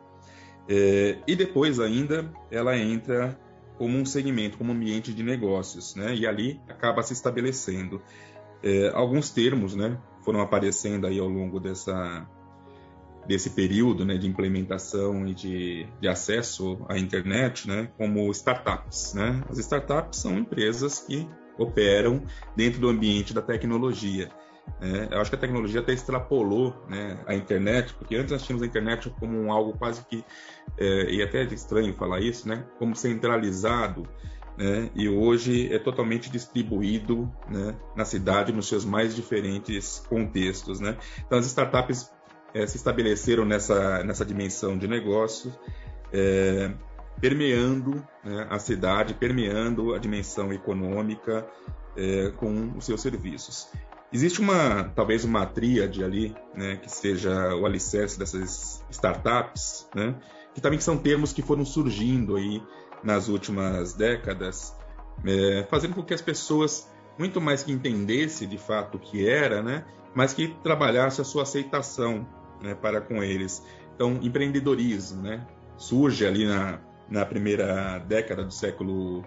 É, 0.68 1.18
e 1.26 1.36
depois 1.36 1.78
ainda 1.78 2.30
ela 2.50 2.76
entra 2.76 3.38
como 3.78 3.96
um 3.96 4.04
segmento, 4.04 4.58
como 4.58 4.72
um 4.72 4.74
ambiente 4.74 5.14
de 5.14 5.22
negócios, 5.22 5.94
né? 5.94 6.14
E 6.14 6.26
ali 6.26 6.60
acaba 6.68 7.02
se 7.02 7.12
estabelecendo 7.12 8.02
é, 8.62 8.90
alguns 8.94 9.30
termos, 9.30 9.74
né? 9.76 9.98
Foram 10.24 10.40
aparecendo 10.40 11.06
aí 11.06 11.18
ao 11.18 11.28
longo 11.28 11.60
dessa 11.60 12.26
desse 13.26 13.50
período, 13.50 14.04
né? 14.04 14.16
De 14.16 14.26
implementação 14.26 15.26
e 15.26 15.34
de, 15.34 15.86
de 16.00 16.08
acesso 16.08 16.84
à 16.88 16.98
internet, 16.98 17.68
né? 17.68 17.90
Como 17.96 18.30
startups, 18.30 19.14
né? 19.14 19.44
As 19.48 19.58
startups 19.58 20.18
são 20.18 20.38
empresas 20.38 21.00
que 21.00 21.28
operam 21.58 22.22
dentro 22.54 22.80
do 22.80 22.88
ambiente 22.88 23.32
da 23.32 23.42
tecnologia. 23.42 24.30
É, 24.80 25.14
eu 25.14 25.20
acho 25.20 25.30
que 25.30 25.36
a 25.36 25.38
tecnologia 25.40 25.80
até 25.80 25.92
extrapolou 25.92 26.74
né, 26.88 27.18
a 27.26 27.34
internet, 27.34 27.94
porque 27.94 28.16
antes 28.16 28.30
nós 28.30 28.42
tínhamos 28.42 28.62
a 28.62 28.66
internet 28.66 29.08
como 29.18 29.50
algo 29.50 29.72
quase 29.78 30.04
que, 30.04 30.24
é, 30.76 31.10
e 31.10 31.22
até 31.22 31.42
é 31.42 31.44
estranho 31.44 31.94
falar 31.94 32.20
isso, 32.20 32.48
né, 32.48 32.64
como 32.78 32.94
centralizado, 32.94 34.06
né, 34.58 34.90
e 34.94 35.08
hoje 35.08 35.72
é 35.72 35.78
totalmente 35.78 36.30
distribuído 36.30 37.30
né, 37.48 37.74
na 37.94 38.04
cidade, 38.04 38.52
nos 38.52 38.68
seus 38.68 38.84
mais 38.84 39.14
diferentes 39.14 40.04
contextos. 40.08 40.80
Né. 40.80 40.96
Então 41.26 41.38
as 41.38 41.46
startups 41.46 42.10
é, 42.52 42.66
se 42.66 42.76
estabeleceram 42.76 43.44
nessa, 43.44 44.02
nessa 44.04 44.24
dimensão 44.24 44.76
de 44.76 44.86
negócio, 44.86 45.52
é, 46.12 46.70
permeando 47.20 48.06
né, 48.22 48.46
a 48.50 48.58
cidade, 48.58 49.14
permeando 49.14 49.94
a 49.94 49.98
dimensão 49.98 50.52
econômica 50.52 51.46
é, 51.96 52.30
com 52.36 52.72
os 52.76 52.84
seus 52.84 53.00
serviços. 53.00 53.68
Existe 54.12 54.40
uma, 54.40 54.84
talvez 54.94 55.24
uma 55.24 55.44
tríade 55.46 56.04
ali, 56.04 56.34
né, 56.54 56.76
que 56.76 56.90
seja 56.90 57.54
o 57.56 57.66
alicerce 57.66 58.18
dessas 58.18 58.84
startups, 58.90 59.88
né, 59.94 60.14
que 60.54 60.60
também 60.60 60.78
são 60.78 60.96
termos 60.96 61.32
que 61.32 61.42
foram 61.42 61.64
surgindo 61.64 62.36
aí 62.36 62.62
nas 63.02 63.28
últimas 63.28 63.94
décadas, 63.94 64.74
é, 65.24 65.66
fazendo 65.68 65.94
com 65.94 66.02
que 66.02 66.14
as 66.14 66.22
pessoas, 66.22 66.88
muito 67.18 67.40
mais 67.40 67.64
que 67.64 67.72
entendessem 67.72 68.48
de 68.48 68.58
fato 68.58 68.96
o 68.96 68.98
que 68.98 69.28
era, 69.28 69.62
né, 69.62 69.84
mas 70.14 70.32
que 70.32 70.48
trabalhasse 70.62 71.20
a 71.20 71.24
sua 71.24 71.42
aceitação 71.42 72.26
né, 72.62 72.74
para 72.74 73.00
com 73.00 73.22
eles. 73.22 73.62
Então, 73.94 74.18
empreendedorismo, 74.22 75.22
né, 75.22 75.46
surge 75.76 76.24
ali 76.24 76.46
na, 76.46 76.78
na 77.08 77.26
primeira 77.26 77.98
década 77.98 78.44
do 78.44 78.52
século 78.52 79.24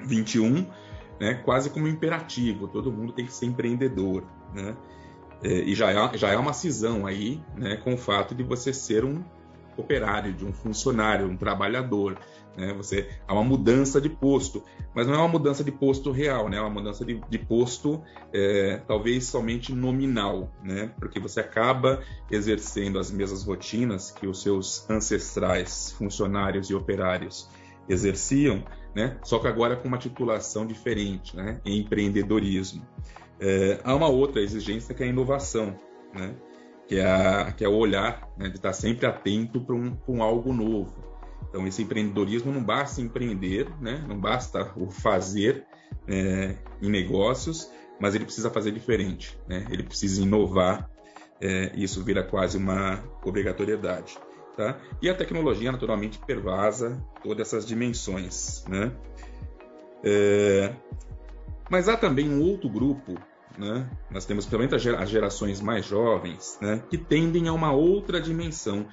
21 0.00 0.66
né, 1.20 1.34
quase 1.34 1.70
como 1.70 1.88
imperativo, 1.88 2.68
todo 2.68 2.92
mundo 2.92 3.12
tem 3.12 3.26
que 3.26 3.32
ser 3.32 3.46
empreendedor, 3.46 4.24
né? 4.52 4.76
É, 5.42 5.48
e 5.48 5.74
já 5.74 5.90
é, 5.90 6.16
já 6.16 6.30
é 6.30 6.36
uma 6.36 6.52
cisão 6.52 7.06
aí, 7.06 7.40
né, 7.56 7.76
com 7.76 7.94
o 7.94 7.98
fato 7.98 8.34
de 8.34 8.42
você 8.42 8.72
ser 8.72 9.04
um 9.04 9.22
operário, 9.76 10.32
de 10.32 10.44
um 10.44 10.52
funcionário, 10.52 11.26
um 11.26 11.36
trabalhador, 11.36 12.18
né? 12.56 12.72
Você 12.74 13.08
há 13.26 13.34
uma 13.34 13.44
mudança 13.44 14.00
de 14.00 14.08
posto, 14.08 14.62
mas 14.94 15.06
não 15.06 15.14
é 15.14 15.18
uma 15.18 15.28
mudança 15.28 15.64
de 15.64 15.72
posto 15.72 16.10
real, 16.10 16.48
né? 16.48 16.56
É 16.56 16.60
uma 16.60 16.70
mudança 16.70 17.04
de, 17.04 17.20
de 17.28 17.38
posto 17.38 18.02
é, 18.32 18.80
talvez 18.86 19.24
somente 19.24 19.72
nominal, 19.72 20.52
né? 20.62 20.92
Porque 20.98 21.18
você 21.18 21.40
acaba 21.40 22.02
exercendo 22.30 22.98
as 22.98 23.10
mesmas 23.10 23.44
rotinas 23.44 24.10
que 24.10 24.26
os 24.26 24.42
seus 24.42 24.88
ancestrais 24.88 25.90
funcionários 25.92 26.70
e 26.70 26.74
operários 26.74 27.48
exerciam, 27.88 28.64
né? 28.94 29.18
Só 29.22 29.38
que 29.38 29.48
agora 29.48 29.76
com 29.76 29.88
uma 29.88 29.98
titulação 29.98 30.66
diferente, 30.66 31.36
né? 31.36 31.60
Em 31.64 31.80
empreendedorismo. 31.80 32.86
É, 33.40 33.80
há 33.82 33.94
uma 33.94 34.08
outra 34.08 34.40
exigência 34.40 34.94
que 34.94 35.02
é 35.02 35.06
a 35.06 35.08
inovação, 35.08 35.78
né? 36.14 36.34
Que 36.86 36.98
é, 36.98 37.06
a, 37.06 37.52
que 37.52 37.64
é 37.64 37.68
o 37.68 37.74
olhar, 37.74 38.28
né? 38.36 38.48
de 38.48 38.56
estar 38.56 38.72
sempre 38.72 39.06
atento 39.06 39.60
para 39.60 39.74
um, 39.74 39.96
um 40.06 40.22
algo 40.22 40.52
novo. 40.52 40.94
Então, 41.48 41.66
esse 41.66 41.82
empreendedorismo 41.82 42.52
não 42.52 42.62
basta 42.62 43.00
empreender, 43.00 43.68
né? 43.80 44.04
não 44.06 44.18
basta 44.18 44.72
o 44.76 44.90
fazer 44.90 45.64
é, 46.06 46.56
em 46.82 46.90
negócios, 46.90 47.70
mas 47.98 48.14
ele 48.14 48.24
precisa 48.24 48.50
fazer 48.50 48.72
diferente, 48.72 49.38
né? 49.48 49.66
ele 49.70 49.82
precisa 49.82 50.20
inovar, 50.20 50.90
é, 51.40 51.72
isso 51.74 52.02
vira 52.02 52.22
quase 52.22 52.58
uma 52.58 53.02
obrigatoriedade. 53.24 54.18
Tá? 54.56 54.78
E 55.02 55.08
a 55.08 55.14
tecnologia, 55.14 55.72
naturalmente, 55.72 56.18
pervasa 56.18 57.02
todas 57.22 57.48
essas 57.48 57.66
dimensões. 57.66 58.64
Né? 58.68 58.92
É... 60.04 60.72
Mas 61.68 61.88
há 61.88 61.96
também 61.96 62.28
um 62.28 62.40
outro 62.40 62.68
grupo, 62.68 63.14
né? 63.58 63.90
nós 64.10 64.24
temos 64.24 64.46
principalmente 64.46 64.96
as 64.96 65.08
gerações 65.08 65.60
mais 65.60 65.84
jovens, 65.84 66.58
né? 66.60 66.82
que 66.88 66.96
tendem 66.96 67.48
a 67.48 67.52
uma 67.52 67.72
outra 67.72 68.20
dimensão. 68.20 68.86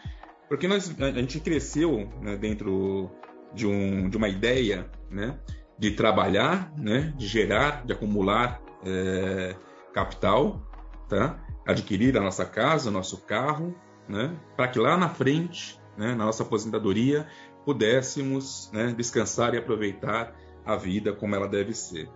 Porque 0.50 0.68
nós, 0.68 0.94
a 1.00 1.12
gente 1.12 1.40
cresceu 1.40 2.10
né, 2.22 2.36
dentro 2.36 3.10
de, 3.54 3.66
um, 3.66 4.10
de 4.10 4.18
uma 4.18 4.28
ideia 4.28 4.90
né, 5.10 5.40
de 5.78 5.92
trabalhar, 5.92 6.74
né, 6.76 7.14
de 7.16 7.26
gerar, 7.26 7.86
de 7.86 7.94
acumular 7.94 8.62
é, 8.86 9.56
capital, 9.94 10.62
tá? 11.08 11.40
adquirir 11.66 12.18
a 12.18 12.22
nossa 12.22 12.46
casa, 12.46 12.90
o 12.90 12.92
nosso 12.92 13.22
carro, 13.22 13.74
né, 14.08 14.36
para 14.56 14.68
que 14.68 14.80
lá 14.80 14.98
na 14.98 15.10
frente, 15.10 15.80
né, 15.98 16.10
na 16.16 16.26
nossa 16.26 16.44
aposentadoria, 16.44 17.28
pudéssemos 17.66 18.70
né, 18.74 18.94
descansar 18.96 19.54
e 19.54 19.58
aproveitar 19.58 20.36
a 20.66 20.76
vida 20.76 21.14
como 21.14 21.36
ela 21.36 21.48
deve 21.48 21.74
ser. 21.74 22.10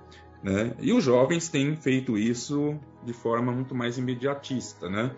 Né? 0.43 0.75
E 0.79 0.93
os 0.93 1.03
jovens 1.03 1.49
têm 1.49 1.75
feito 1.75 2.17
isso 2.17 2.79
de 3.03 3.13
forma 3.13 3.51
muito 3.51 3.73
mais 3.73 3.97
imediatista. 3.97 4.89
Né? 4.89 5.11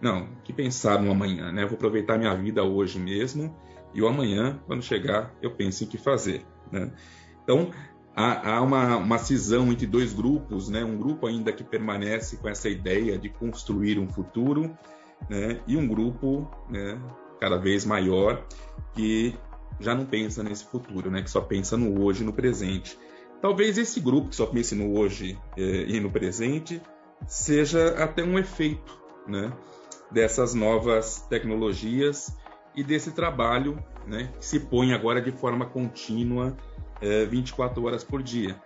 Não, 0.00 0.28
que 0.44 0.52
pensar 0.52 1.00
no 1.00 1.10
amanhã, 1.10 1.50
né? 1.52 1.64
vou 1.64 1.76
aproveitar 1.76 2.18
minha 2.18 2.34
vida 2.34 2.62
hoje 2.62 2.98
mesmo 2.98 3.54
e 3.94 4.02
o 4.02 4.08
amanhã, 4.08 4.60
quando 4.66 4.82
chegar, 4.82 5.32
eu 5.40 5.52
penso 5.52 5.84
em 5.84 5.86
que 5.86 5.96
fazer. 5.96 6.44
Né? 6.70 6.90
Então, 7.42 7.70
há, 8.14 8.56
há 8.56 8.60
uma, 8.60 8.96
uma, 8.96 9.18
cisão 9.18 9.72
entre 9.72 9.86
dois 9.86 10.12
grupos, 10.12 10.68
né? 10.68 10.84
um 10.84 10.98
grupo 10.98 11.26
ainda 11.26 11.52
que 11.52 11.62
permanece 11.62 12.36
com 12.36 12.48
essa 12.48 12.68
ideia 12.68 13.16
de 13.16 13.28
construir 13.28 13.98
um 13.98 14.08
futuro 14.08 14.76
né? 15.28 15.60
e 15.66 15.76
um 15.76 15.86
grupo 15.86 16.50
né, 16.68 17.00
cada 17.40 17.56
vez 17.56 17.84
maior 17.84 18.44
que 18.94 19.34
já 19.80 19.94
não 19.94 20.06
pensa 20.06 20.42
nesse 20.42 20.64
futuro, 20.64 21.10
né? 21.10 21.22
que 21.22 21.30
só 21.30 21.40
pensa 21.40 21.76
no 21.76 22.02
hoje 22.02 22.24
no 22.24 22.32
presente. 22.32 22.98
Talvez 23.40 23.76
esse 23.76 24.00
grupo 24.00 24.28
que 24.28 24.36
só 24.36 24.46
pensa 24.46 24.74
no 24.74 24.96
hoje 24.96 25.38
eh, 25.56 25.84
e 25.88 26.00
no 26.00 26.10
presente 26.10 26.80
seja 27.26 28.02
até 28.02 28.22
um 28.22 28.38
efeito 28.38 28.98
né, 29.26 29.52
dessas 30.10 30.54
novas 30.54 31.26
tecnologias 31.28 32.34
e 32.74 32.82
desse 32.82 33.12
trabalho 33.12 33.78
né, 34.06 34.32
que 34.38 34.46
se 34.46 34.60
põe 34.60 34.92
agora 34.92 35.20
de 35.20 35.30
forma 35.30 35.66
contínua 35.66 36.56
eh, 37.02 37.26
24 37.26 37.84
horas 37.84 38.02
por 38.02 38.22
dia. 38.22 38.56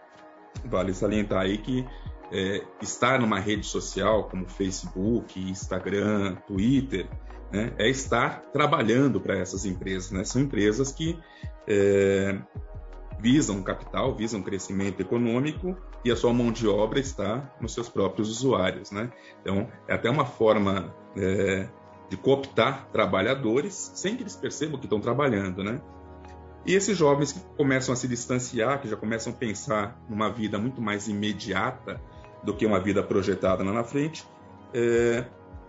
Vale 0.65 0.95
salientar 0.95 1.41
aí 1.41 1.59
que 1.59 1.85
é, 2.33 2.65
estar 2.81 3.21
numa 3.21 3.39
rede 3.39 3.67
social 3.67 4.25
como 4.25 4.49
Facebook, 4.49 5.41
Instagram, 5.41 6.37
Twitter, 6.47 7.09
né, 7.51 7.73
é 7.79 7.89
estar 7.89 8.43
trabalhando 8.53 9.21
para 9.21 9.39
essas 9.39 9.65
empresas. 9.65 10.11
Né? 10.11 10.25
São 10.25 10.43
empresas 10.43 10.93
que 10.93 11.19
é, 11.67 12.39
visam 13.19 13.63
capital, 13.63 14.15
visam 14.15 14.43
crescimento 14.43 15.01
econômico 15.01 15.77
e 16.05 16.11
a 16.11 16.17
sua 16.17 16.33
mão 16.33 16.53
de 16.53 16.69
obra 16.69 17.01
está 17.01 17.55
nos 17.61 17.75
seus 17.75 17.89
próprios 17.89 18.31
usuários. 18.31 18.91
Né? 18.91 19.11
Então, 19.41 19.69
é 19.87 19.95
até 19.95 20.11
uma 20.11 20.25
forma 20.25 20.95
é, 21.17 21.69
de 22.09 22.17
cooptar 22.17 22.89
trabalhadores 22.93 23.93
sem 23.95 24.17
que 24.17 24.23
eles 24.23 24.37
percebam 24.37 24.79
que 24.79 24.87
estão 24.87 25.01
trabalhando. 25.01 25.65
Né? 25.65 25.81
E 26.67 26.75
esses 26.75 26.97
jovens 26.97 27.33
que 27.33 27.41
começam 27.57 27.93
a 27.93 27.97
se 27.97 28.07
distanciar, 28.07 28.81
que 28.81 28.89
já 28.89 28.97
começam 28.97 29.33
a 29.33 29.37
pensar 29.37 29.99
numa 30.09 30.31
vida 30.31 30.59
muito 30.59 30.83
mais 30.83 31.09
imediata, 31.09 32.01
do 32.43 32.55
que 32.55 32.67
uma 32.67 32.81
vida 32.81 33.03
projetada 33.03 33.65
lá 33.65 33.73
na 33.73 33.85
frente, 33.85 34.25
é, 34.73 35.25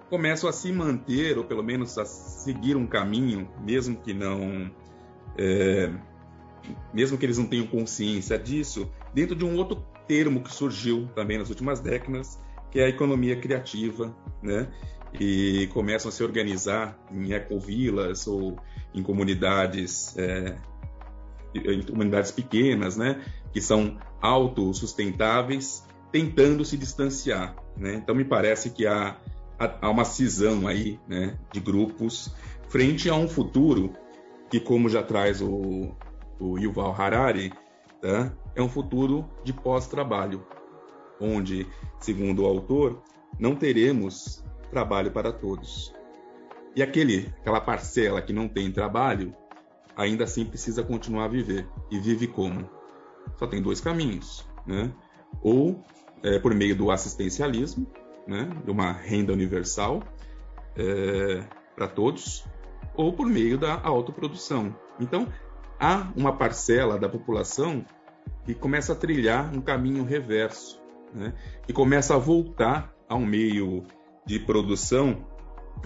começam 0.10 0.49
a 0.49 0.53
se 0.53 0.71
manter, 0.71 1.38
ou 1.38 1.43
pelo 1.43 1.63
menos 1.63 1.97
a 1.97 2.05
seguir 2.05 2.75
um 2.75 2.88
caminho, 2.88 3.49
mesmo 3.62 3.95
que 3.95 4.13
não. 4.13 4.71
É, 5.38 5.91
mesmo 6.93 7.17
que 7.17 7.25
eles 7.25 7.38
não 7.38 7.45
tenham 7.45 7.65
consciência 7.65 8.38
disso, 8.38 8.89
dentro 9.13 9.36
de 9.36 9.45
um 9.45 9.55
outro 9.55 9.84
termo 10.08 10.41
que 10.41 10.51
surgiu 10.51 11.08
também 11.15 11.38
nas 11.38 11.49
últimas 11.49 11.79
décadas, 11.79 12.39
que 12.69 12.79
é 12.79 12.86
a 12.86 12.89
economia 12.89 13.36
criativa, 13.36 14.15
né? 14.41 14.67
E 15.19 15.67
começam 15.73 16.10
a 16.10 16.12
se 16.12 16.23
organizar 16.23 16.99
em 17.12 17.32
ecovilas 17.32 18.27
ou 18.27 18.58
em 18.93 19.01
comunidades, 19.01 20.15
é, 20.17 20.58
em 21.55 21.82
comunidades 21.84 22.32
pequenas, 22.32 22.97
né? 22.97 23.23
Que 23.51 23.62
são 23.62 23.97
autossustentáveis 24.21 25.88
tentando 26.12 26.65
se 26.65 26.78
distanciar. 26.78 27.56
Né? 27.78 27.95
Então, 27.95 28.15
me 28.15 28.26
parece 28.26 28.69
que 28.72 28.86
há, 28.88 29.17
há 29.58 29.89
uma 29.89 30.06
cisão 30.06 30.67
aí 30.67 31.00
né, 31.08 31.38
de 31.52 31.60
grupos 31.60 32.34
frente 32.67 33.10
a 33.10 33.15
um 33.15 33.28
futuro 33.28 33.93
que, 34.50 34.60
como 34.60 34.89
já 34.89 35.04
traz 35.04 35.41
o, 35.41 35.95
o 36.39 36.58
Yuval 36.58 36.93
Harari, 37.00 37.52
tá? 38.02 38.32
é 38.56 38.62
um 38.62 38.69
futuro 38.69 39.30
de 39.43 39.54
pós-trabalho, 39.54 40.45
onde, 41.19 41.67
segundo 42.00 42.43
o 42.43 42.45
autor, 42.45 43.02
não 43.39 43.56
teremos 43.56 44.43
trabalho 44.72 45.12
para 45.12 45.32
todos. 45.32 45.93
E 46.76 46.84
aquele, 46.84 47.34
aquela 47.41 47.60
parcela 47.60 48.22
que 48.22 48.32
não 48.32 48.48
tem 48.48 48.72
trabalho, 48.72 49.36
ainda 49.95 50.24
assim 50.24 50.45
precisa 50.45 50.84
continuar 50.84 51.26
a 51.26 51.28
viver. 51.28 51.67
E 51.91 52.00
vive 52.00 52.28
como? 52.28 52.69
Só 53.38 53.48
tem 53.48 53.62
dois 53.62 53.82
caminhos, 53.82 54.48
né? 54.65 54.91
Ou 55.41 55.84
é, 56.23 56.39
por 56.39 56.53
meio 56.53 56.75
do 56.75 56.91
assistencialismo, 56.91 57.88
né, 58.27 58.49
de 58.63 58.71
uma 58.71 58.91
renda 58.91 59.34
universal 59.34 60.03
é, 60.75 61.43
para 61.75 61.88
todos, 61.88 62.45
ou 62.95 63.13
por 63.13 63.27
meio 63.27 63.58
da 63.58 63.79
autoprodução. 63.82 64.75
Então, 64.99 65.27
há 65.79 66.12
uma 66.15 66.34
parcela 66.34 66.97
da 66.97 67.08
população 67.08 67.86
que 68.45 68.53
começa 68.53 68.93
a 68.93 68.95
trilhar 68.95 69.53
um 69.55 69.62
caminho 69.62 70.03
reverso, 70.03 70.82
né, 71.13 71.34
que 71.65 71.73
começa 71.73 72.15
a 72.15 72.17
voltar 72.17 72.93
a 73.08 73.15
um 73.15 73.25
meio 73.25 73.84
de 74.25 74.39
produção 74.39 75.25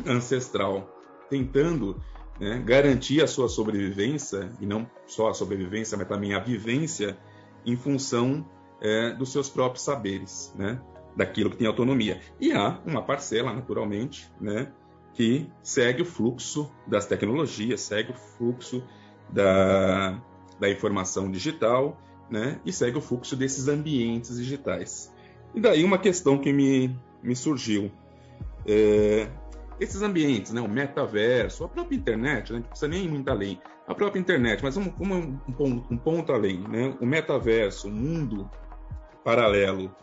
ancestral, 0.05 0.89
tentando 1.29 2.01
né, 2.39 2.61
garantir 2.65 3.21
a 3.21 3.27
sua 3.27 3.47
sobrevivência, 3.47 4.51
e 4.59 4.65
não 4.65 4.89
só 5.05 5.29
a 5.29 5.33
sobrevivência, 5.33 5.97
mas 5.97 6.07
também 6.07 6.33
a 6.33 6.39
vivência 6.39 7.17
em 7.65 7.77
função 7.77 8.45
é, 8.83 9.11
dos 9.13 9.31
seus 9.31 9.49
próprios 9.49 9.83
saberes, 9.83 10.53
né? 10.55 10.79
daquilo 11.15 11.49
que 11.49 11.57
tem 11.57 11.67
autonomia. 11.67 12.19
E 12.39 12.51
há 12.51 12.79
uma 12.85 13.01
parcela, 13.01 13.53
naturalmente, 13.53 14.29
né, 14.39 14.71
que 15.13 15.47
segue 15.61 16.01
o 16.01 16.05
fluxo 16.05 16.71
das 16.87 17.05
tecnologias, 17.05 17.81
segue 17.81 18.11
o 18.11 18.15
fluxo 18.15 18.83
da, 19.29 20.19
da 20.59 20.69
informação 20.69 21.29
digital, 21.29 22.01
né, 22.29 22.59
e 22.65 22.73
segue 22.73 22.97
o 22.97 23.01
fluxo 23.01 23.35
desses 23.35 23.67
ambientes 23.67 24.37
digitais. 24.37 25.13
E 25.53 25.61
daí 25.61 25.83
uma 25.83 25.99
questão 25.99 26.37
que 26.37 26.51
me, 26.51 26.97
me 27.21 27.35
surgiu. 27.35 27.91
É, 28.65 29.27
esses 29.79 30.01
ambientes, 30.01 30.51
né, 30.51 30.61
o 30.61 30.67
metaverso, 30.67 31.63
a 31.63 31.69
própria 31.69 31.95
internet, 31.95 32.51
né, 32.51 32.59
não 32.59 32.65
precisa 32.65 32.87
nem 32.87 33.05
ir 33.05 33.09
muito 33.09 33.29
além, 33.29 33.59
a 33.85 33.93
própria 33.93 34.19
internet, 34.19 34.63
mas 34.63 34.77
um, 34.77 34.85
um, 34.99 35.37
um, 35.59 35.83
um 35.91 35.97
ponto 35.97 36.31
além, 36.31 36.61
né, 36.61 36.95
o 36.99 37.05
metaverso, 37.05 37.87
o 37.87 37.91
mundo 37.91 38.49
paralelo 39.23 39.95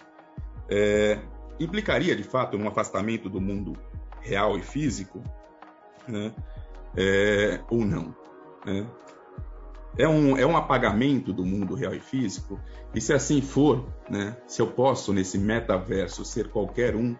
é, 0.69 1.19
implicaria 1.59 2.17
de 2.17 2.23
fato 2.23 2.57
um 2.57 2.69
afastamento 2.69 3.29
do 3.29 3.41
mundo 3.41 3.77
real 4.21 4.59
e 4.59 4.63
físico, 4.63 5.23
né? 6.09 6.35
É, 6.97 7.61
ou 7.71 7.85
não? 7.85 8.15
Né? 8.65 8.87
É, 9.99 10.09
um, 10.09 10.37
é 10.37 10.47
um 10.47 10.57
apagamento 10.57 11.33
do 11.33 11.45
mundo 11.45 11.75
real 11.75 11.95
e 11.95 12.01
físico? 12.01 12.59
E 12.95 13.01
se 13.01 13.13
assim 13.13 13.41
for, 13.43 13.87
né, 14.09 14.37
se 14.47 14.63
eu 14.63 14.67
posso 14.67 15.13
nesse 15.13 15.39
metaverso 15.39 16.25
ser 16.25 16.49
qualquer 16.49 16.95
um, 16.95 17.17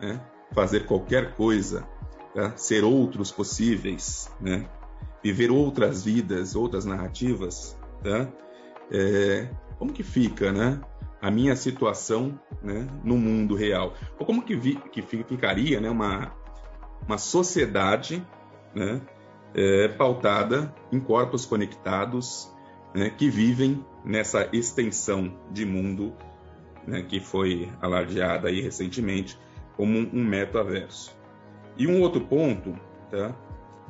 né, 0.00 0.20
fazer 0.52 0.86
qualquer 0.86 1.34
coisa, 1.34 1.86
tá? 2.34 2.56
ser 2.56 2.84
outros 2.84 3.32
possíveis, 3.32 4.30
né, 4.40 4.68
viver 5.22 5.50
outras 5.50 6.04
vidas, 6.04 6.54
outras 6.54 6.84
narrativas, 6.84 7.76
tá? 8.02 8.28
É, 8.90 9.48
como 9.78 9.92
que 9.92 10.02
fica, 10.02 10.52
né? 10.52 10.80
A 11.24 11.30
minha 11.30 11.56
situação 11.56 12.38
né, 12.62 12.86
no 13.02 13.16
mundo 13.16 13.54
real. 13.54 13.94
Ou 14.18 14.26
como 14.26 14.42
que, 14.42 14.54
vi, 14.54 14.74
que 14.92 15.00
ficaria 15.00 15.80
né, 15.80 15.88
uma, 15.88 16.34
uma 17.08 17.16
sociedade 17.16 18.22
né, 18.74 19.00
é, 19.54 19.88
pautada 19.88 20.74
em 20.92 21.00
corpos 21.00 21.46
conectados 21.46 22.52
né, 22.94 23.08
que 23.08 23.30
vivem 23.30 23.82
nessa 24.04 24.50
extensão 24.52 25.34
de 25.50 25.64
mundo 25.64 26.12
né, 26.86 27.00
que 27.00 27.20
foi 27.20 27.72
alardeada 27.80 28.48
aí 28.48 28.60
recentemente 28.60 29.38
como 29.78 29.98
um, 29.98 30.10
um 30.12 30.22
metaverso. 30.22 31.16
E 31.74 31.86
um 31.86 32.02
outro 32.02 32.20
ponto 32.20 32.78
tá, 33.10 33.34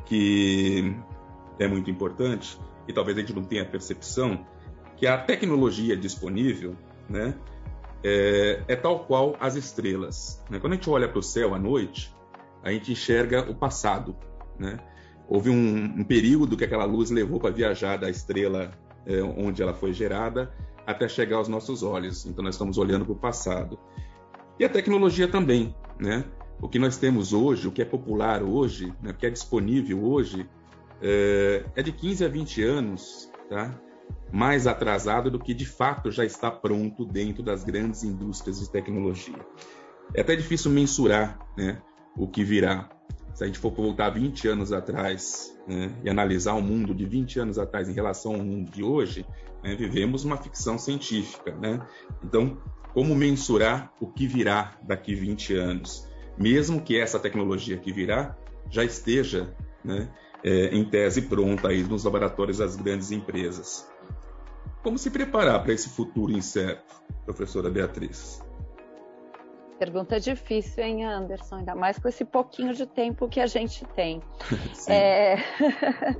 que 0.07 0.95
é 1.59 1.67
muito 1.67 1.91
importante, 1.91 2.57
e 2.87 2.93
talvez 2.93 3.19
a 3.19 3.23
gente 3.23 3.35
não 3.35 3.43
tenha 3.43 3.65
percepção, 3.65 4.47
que 4.97 5.05
a 5.05 5.19
tecnologia 5.19 5.97
disponível 5.97 6.77
né, 7.09 7.35
é, 8.03 8.63
é 8.69 8.77
tal 8.77 9.05
qual 9.07 9.37
as 9.41 9.57
estrelas. 9.57 10.43
Né? 10.51 10.59
Quando 10.59 10.75
a 10.75 10.77
gente 10.77 10.91
olha 10.91 11.09
para 11.09 11.19
o 11.19 11.23
céu 11.23 11.55
à 11.55 11.59
noite, 11.59 12.15
a 12.63 12.71
gente 12.71 12.93
enxerga 12.93 13.51
o 13.51 13.55
passado. 13.55 14.17
Né? 14.59 14.79
Houve 15.29 15.51
um, 15.51 15.85
um 16.01 16.05
período 16.05 16.57
que 16.57 16.65
aquela 16.65 16.85
luz 16.85 17.11
levou 17.11 17.41
para 17.41 17.51
viajar 17.51 17.97
da 17.97 18.11
estrela 18.11 18.71
é, 19.07 19.23
onde 19.23 19.63
ela 19.63 19.73
foi 19.73 19.93
gerada 19.93 20.53
até 20.87 21.09
chegar 21.09 21.37
aos 21.37 21.49
nossos 21.49 21.83
olhos. 21.83 22.27
Então 22.27 22.45
nós 22.45 22.55
estamos 22.55 22.77
olhando 22.77 23.05
para 23.05 23.13
o 23.13 23.17
passado. 23.19 23.79
E 24.59 24.65
a 24.65 24.69
tecnologia 24.69 25.27
também, 25.27 25.75
né? 25.99 26.25
O 26.61 26.69
que 26.69 26.79
nós 26.79 26.97
temos 26.97 27.33
hoje, 27.33 27.67
o 27.67 27.73
que 27.73 27.83
é 27.83 27.85
popular 27.85 28.43
hoje, 28.43 28.93
né, 29.03 29.11
o 29.11 29.15
que 29.15 29.27
é 29.27 29.31
disponível 29.31 30.05
hoje, 30.05 30.49
é, 31.03 31.65
é 31.75 31.83
de 31.83 31.93
15 31.93 32.25
a 32.25 32.29
20 32.29 32.63
anos, 32.63 33.31
tá? 33.51 33.79
Mais 34.35 34.67
atrasado 34.67 35.31
do 35.31 35.39
que 35.39 35.55
de 35.55 35.65
fato 35.65 36.11
já 36.11 36.25
está 36.25 36.51
pronto 36.51 37.05
dentro 37.05 37.41
das 37.41 37.63
grandes 37.63 38.03
indústrias 38.03 38.59
de 38.59 38.69
tecnologia. 38.69 39.39
É 40.13 40.23
até 40.23 40.35
difícil 40.35 40.73
mensurar 40.73 41.39
né, 41.57 41.81
o 42.17 42.27
que 42.27 42.43
virá. 42.43 42.89
Se 43.33 43.45
a 43.45 43.47
gente 43.47 43.61
for 43.61 43.73
voltar 43.73 44.11
20 44.11 44.49
anos 44.49 44.73
atrás 44.73 45.57
né, 45.69 45.97
e 46.03 46.11
analisar 46.11 46.55
o 46.55 46.61
mundo 46.61 46.93
de 46.93 47.07
20 47.07 47.39
anos 47.39 47.59
atrás 47.61 47.89
em 47.89 47.93
relação 47.93 48.35
ao 48.35 48.41
mundo 48.41 48.73
de 48.73 48.83
hoje, 48.83 49.25
né, 49.63 49.77
vivemos 49.77 50.25
uma 50.25 50.37
ficção 50.37 50.79
científica. 50.79 51.55
Né? 51.55 51.81
Então, 52.25 52.59
como 52.93 53.15
mensurar 53.15 53.93
o 54.01 54.09
que 54.09 54.27
virá 54.27 54.77
daqui 54.83 55.15
20 55.15 55.55
anos? 55.55 56.09
Mesmo 56.37 56.81
que 56.81 56.99
essa 56.99 57.21
tecnologia 57.21 57.77
que 57.77 57.93
virá 57.93 58.37
já 58.69 58.83
esteja 58.83 59.55
né, 59.85 60.09
é, 60.43 60.75
em 60.75 60.85
tese 60.85 61.23
pronta 61.23 61.69
aí 61.69 61.85
nos 61.85 62.03
laboratórios 62.03 62.59
das 62.59 62.75
grandes 62.75 63.13
empresas. 63.13 63.94
Como 64.85 64.99
se 64.99 65.11
preparar 65.11 65.63
para 65.63 65.73
esse 65.73 65.89
futuro 65.89 66.31
incerto, 66.31 67.03
professora 67.25 67.71
Beatriz? 67.71 68.45
Pergunta 69.79 70.21
difícil, 70.21 70.85
hein, 70.85 71.07
Anderson? 71.07 71.57
Ainda 71.57 71.75
mais 71.75 71.99
com 71.99 72.07
esse 72.07 72.23
pouquinho 72.23 72.75
de 72.75 72.85
tempo 72.85 73.27
que 73.27 73.41
a 73.41 73.47
gente 73.47 73.83
tem. 73.97 74.21
é... 74.87 75.37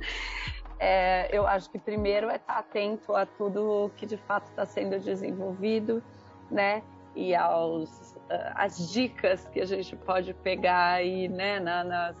é, 0.81 1.29
eu 1.31 1.45
acho 1.45 1.69
que 1.69 1.77
primeiro 1.77 2.27
é 2.27 2.37
estar 2.37 2.57
atento 2.57 3.15
a 3.15 3.27
tudo 3.27 3.91
que 3.97 4.07
de 4.07 4.17
fato 4.17 4.49
está 4.49 4.65
sendo 4.65 4.99
desenvolvido, 4.99 6.01
né? 6.49 6.81
E 7.15 7.35
aos, 7.35 8.15
uh, 8.15 8.51
as 8.55 8.91
dicas 8.91 9.47
que 9.49 9.61
a 9.61 9.65
gente 9.65 9.95
pode 9.95 10.33
pegar 10.33 10.93
aí, 10.93 11.27
né, 11.27 11.59
na, 11.59 11.83
nas, 11.83 12.17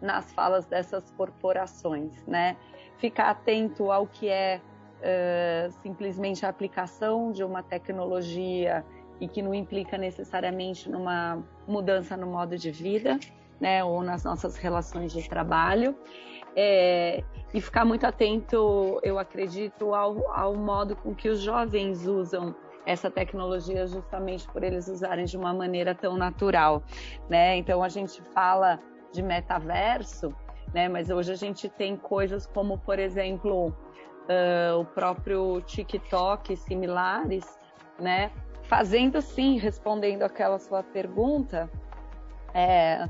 nas 0.00 0.32
falas 0.32 0.64
dessas 0.64 1.10
corporações, 1.10 2.24
né? 2.26 2.56
Ficar 2.96 3.28
atento 3.28 3.92
ao 3.92 4.06
que 4.06 4.26
é 4.26 4.58
uh, 5.02 5.70
simplesmente 5.82 6.46
a 6.46 6.48
aplicação 6.48 7.32
de 7.32 7.44
uma 7.44 7.62
tecnologia 7.62 8.84
e 9.20 9.28
que 9.28 9.42
não 9.42 9.54
implica 9.54 9.98
necessariamente 9.98 10.90
numa 10.90 11.42
mudança 11.66 12.16
no 12.16 12.26
modo 12.26 12.56
de 12.56 12.70
vida, 12.70 13.18
né, 13.60 13.84
ou 13.84 14.02
nas 14.02 14.24
nossas 14.24 14.56
relações 14.56 15.12
de 15.12 15.28
trabalho. 15.28 15.96
É, 16.56 17.22
e 17.54 17.60
ficar 17.60 17.84
muito 17.84 18.04
atento, 18.04 19.00
eu 19.02 19.18
acredito, 19.18 19.94
ao, 19.94 20.28
ao 20.32 20.54
modo 20.54 20.96
com 20.96 21.14
que 21.14 21.28
os 21.28 21.40
jovens 21.40 22.06
usam 22.06 22.54
essa 22.84 23.10
tecnologia 23.10 23.86
justamente 23.86 24.46
por 24.48 24.62
eles 24.62 24.88
usarem 24.88 25.24
de 25.24 25.36
uma 25.36 25.54
maneira 25.54 25.94
tão 25.94 26.16
natural, 26.16 26.82
né? 27.28 27.56
Então 27.56 27.82
a 27.82 27.88
gente 27.88 28.20
fala 28.34 28.80
de 29.12 29.22
metaverso, 29.22 30.34
né? 30.74 30.88
Mas 30.88 31.10
hoje 31.10 31.32
a 31.32 31.36
gente 31.36 31.68
tem 31.68 31.96
coisas 31.96 32.46
como, 32.46 32.78
por 32.78 32.98
exemplo, 32.98 33.74
uh, 34.32 34.80
o 34.80 34.84
próprio 34.84 35.60
TikTok 35.62 36.56
similares, 36.56 37.58
né? 37.98 38.30
fazendo 38.72 39.20
sim, 39.20 39.58
respondendo 39.58 40.22
aquela 40.22 40.58
sua 40.58 40.82
pergunta, 40.82 41.68
é, 42.54 43.06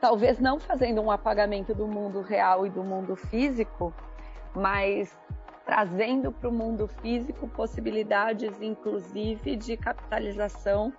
talvez 0.00 0.38
não 0.38 0.60
fazendo 0.60 1.00
um 1.00 1.10
apagamento 1.10 1.74
do 1.74 1.86
mundo 1.86 2.20
real 2.20 2.64
e 2.64 2.70
do 2.70 2.84
mundo 2.84 3.16
físico, 3.16 3.92
mas 4.54 5.18
trazendo 5.66 6.30
para 6.30 6.48
o 6.48 6.52
mundo 6.52 6.86
físico 6.86 7.48
possibilidades, 7.48 8.62
inclusive, 8.62 9.56
de 9.56 9.76
capitalização 9.76 10.92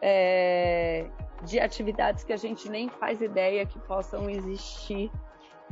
é, 0.00 1.06
de 1.42 1.58
atividades 1.60 2.24
que 2.24 2.32
a 2.32 2.36
gente 2.36 2.70
nem 2.70 2.88
faz 2.88 3.20
ideia 3.20 3.66
que 3.66 3.78
possam 3.80 4.30
existir 4.30 5.10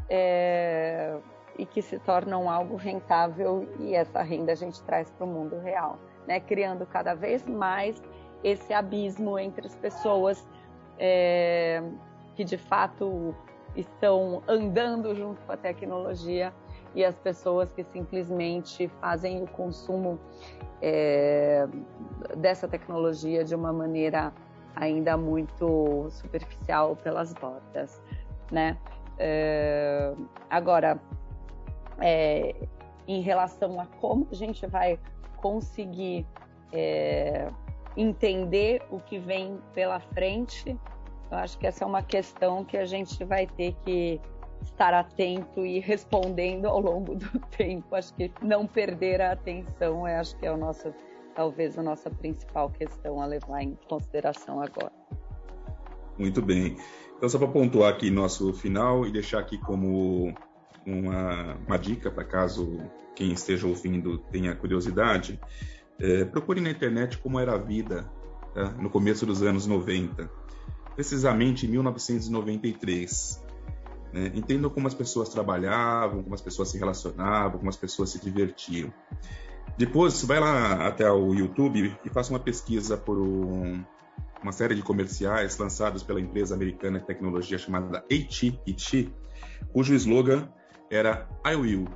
é, 0.09 1.17
e 1.59 1.67
que 1.67 1.81
se 1.83 1.99
tornam 1.99 2.51
algo 2.51 2.77
rentável 2.77 3.69
e 3.79 3.95
essa 3.95 4.23
renda 4.23 4.53
a 4.53 4.55
gente 4.55 4.83
traz 4.83 5.11
para 5.11 5.25
o 5.25 5.29
mundo 5.29 5.59
real 5.59 5.99
né, 6.27 6.41
criando 6.41 6.85
cada 6.87 7.15
vez 7.15 7.47
mais 7.47 8.03
esse 8.43 8.73
abismo 8.73 9.39
entre 9.39 9.67
as 9.67 9.75
pessoas 9.77 10.47
é, 10.99 11.83
que 12.35 12.45
de 12.45 12.59
fato 12.59 13.35
estão 13.75 14.43
andando 14.49 15.15
junto 15.15 15.41
com 15.43 15.53
a 15.53 15.57
tecnologia 15.57 16.53
e 16.95 17.05
as 17.05 17.15
pessoas 17.17 17.71
que 17.73 17.85
simplesmente 17.85 18.89
fazem 19.01 19.43
o 19.43 19.47
consumo 19.47 20.19
é, 20.81 21.67
dessa 22.37 22.67
tecnologia 22.67 23.45
de 23.45 23.55
uma 23.55 23.73
maneira 23.73 24.33
ainda 24.75 25.17
muito 25.17 26.07
superficial 26.11 26.97
pelas 26.97 27.33
bordas, 27.35 28.01
né? 28.51 28.77
É, 29.19 30.13
agora, 30.51 31.01
é, 32.01 32.55
em 33.07 33.21
relação 33.21 33.81
a 33.81 33.87
como 33.87 34.27
a 34.31 34.35
gente 34.35 34.67
vai 34.67 34.99
conseguir 35.37 36.27
é, 36.73 37.49
entender 37.97 38.83
o 38.91 39.01
que 39.01 39.19
vem 39.19 39.59
pela 39.75 40.01
frente, 40.01 40.77
eu 41.31 41.39
acho 41.39 41.59
que 41.59 41.67
essa 41.67 41.85
é 41.85 41.87
uma 41.87 42.03
questão 42.03 42.65
que 42.65 42.77
a 42.77 42.85
gente 42.85 43.25
vai 43.25 43.47
ter 43.47 43.75
que 43.85 44.21
estar 44.63 44.95
atento 44.95 45.65
e 45.65 45.79
respondendo 45.79 46.67
ao 46.67 46.81
longo 46.81 47.15
do 47.15 47.39
tempo. 47.57 47.95
Acho 47.95 48.15
que 48.15 48.31
não 48.43 48.67
perder 48.67 49.21
a 49.21 49.33
atenção, 49.33 50.07
é, 50.07 50.19
acho 50.19 50.37
que 50.37 50.47
é 50.47 50.53
o 50.53 50.57
nosso, 50.57 50.93
talvez 51.35 51.79
a 51.79 51.83
nossa 51.83 52.11
principal 52.11 52.71
questão 52.71 53.21
a 53.21 53.27
levar 53.27 53.63
em 53.63 53.77
consideração 53.89 54.61
agora. 54.61 54.93
Muito 56.19 56.41
bem. 56.41 56.77
Então, 57.17 57.29
só 57.29 57.39
para 57.39 57.49
pontuar 57.49 57.93
aqui 57.93 58.11
nosso 58.11 58.53
final 58.53 59.07
e 59.07 59.13
deixar 59.13 59.41
aqui 59.41 59.59
como 59.59 60.35
uma, 60.87 61.57
uma 61.67 61.77
dica 61.77 62.11
para 62.11 62.25
caso 62.25 62.81
quem 63.15 63.33
esteja 63.33 63.67
ouvindo 63.67 64.19
tenha 64.19 64.55
curiosidade, 64.55 65.41
é, 65.99 66.25
procure 66.25 66.61
na 66.61 66.71
internet 66.71 67.19
como 67.19 67.41
era 67.41 67.55
a 67.55 67.59
vida 67.59 68.09
tá? 68.55 68.71
no 68.73 68.91
começo 68.91 69.25
dos 69.25 69.43
anos 69.43 69.67
90, 69.67 70.31
precisamente 70.95 71.67
em 71.67 71.71
1993. 71.71 73.43
Né? 74.13 74.33
Como 74.73 74.87
as 74.87 74.95
pessoas 74.95 75.31
trabalhavam, 75.31 76.23
como 76.23 76.35
as 76.35 76.43
pessoas 76.43 76.69
se 76.69 76.79
relacionavam, 76.79 77.59
como 77.59 77.71
as 77.71 77.77
pessoas 77.77 78.11
se 78.11 78.21
divertiam. 78.21 78.93
Depois, 79.77 80.23
vai 80.23 80.41
lá 80.41 80.87
até 80.87 81.11
o 81.11 81.35
YouTube 81.35 81.99
e 82.05 82.09
faça 82.09 82.33
uma 82.33 82.41
pesquisa 82.41 82.97
por 82.97 83.19
um, 83.19 83.85
uma 84.43 84.53
série 84.53 84.75
de 84.75 84.83
comerciais 84.83 85.59
lançados 85.59 86.03
pela 86.03 86.21
empresa 86.21 86.55
americana 86.55 86.99
de 86.99 87.07
tecnologia 87.07 87.59
chamada 87.59 87.99
AT&T, 87.99 89.11
cujo 89.73 89.95
slogan 89.95 90.49
era 90.91 91.29
I 91.45 91.55
will, 91.55 91.87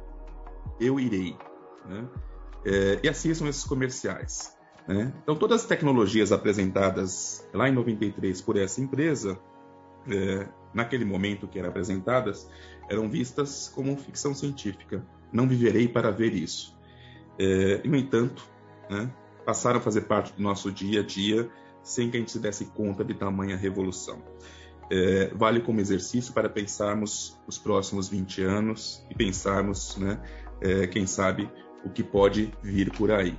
eu 0.81 0.99
irei. 0.99 1.37
Né? 1.87 2.09
É, 2.65 3.01
e 3.03 3.09
assim 3.09 3.33
são 3.35 3.49
esses 3.49 3.65
comerciais. 3.65 4.57
Né? 4.87 5.13
Então, 5.23 5.37
todas 5.37 5.63
as 5.63 5.67
tecnologias 5.67 6.33
apresentadas 6.33 7.49
lá 7.53 7.69
em 7.69 7.73
93 7.73 8.41
por 8.41 8.57
essa 8.57 8.81
empresa, 8.81 9.39
é, 10.09 10.49
naquele 10.75 11.05
momento 11.05 11.47
que 11.47 11.59
eram 11.59 11.69
apresentadas, 11.69 12.49
eram 12.89 13.09
vistas 13.09 13.71
como 13.75 13.97
ficção 13.97 14.35
científica. 14.35 15.05
Não 15.33 15.49
viverei 15.49 15.89
para 15.89 16.11
ver 16.11 16.35
isso. 16.35 16.77
É, 17.39 17.81
e, 17.85 17.89
no 17.89 17.97
entanto, 17.97 18.45
né, 18.89 19.11
passaram 19.45 19.79
a 19.79 19.83
fazer 19.83 20.03
parte 20.03 20.33
do 20.33 20.43
nosso 20.43 20.71
dia 20.71 21.01
a 21.01 21.03
dia 21.03 21.49
sem 21.83 22.11
que 22.11 22.17
a 22.17 22.21
gente 22.21 22.31
se 22.31 22.39
desse 22.39 22.67
conta 22.67 23.03
de 23.03 23.15
tamanha 23.15 23.57
revolução 23.57 24.23
é, 24.91 25.31
vale 25.35 25.61
como 25.61 25.81
exercício 25.81 26.33
para 26.33 26.49
pensarmos 26.49 27.39
os 27.47 27.57
próximos 27.57 28.09
20 28.09 28.43
anos 28.43 29.05
e 29.09 29.15
pensarmos, 29.15 29.97
né, 29.97 30.21
é, 30.61 30.87
quem 30.87 31.07
sabe, 31.07 31.51
o 31.85 31.91
que 31.91 32.03
pode 32.03 32.53
vir 32.63 32.91
por 32.91 33.11
aí. 33.11 33.39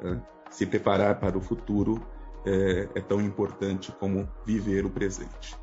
Né? 0.00 0.20
Se 0.50 0.64
preparar 0.64 1.20
para 1.20 1.36
o 1.36 1.40
futuro 1.40 2.04
é, 2.46 2.88
é, 2.94 3.00
tão 3.00 3.20
importante 3.20 3.92
como 3.92 4.28
viver 4.44 4.84
o 4.86 4.90
presente. 4.90 5.56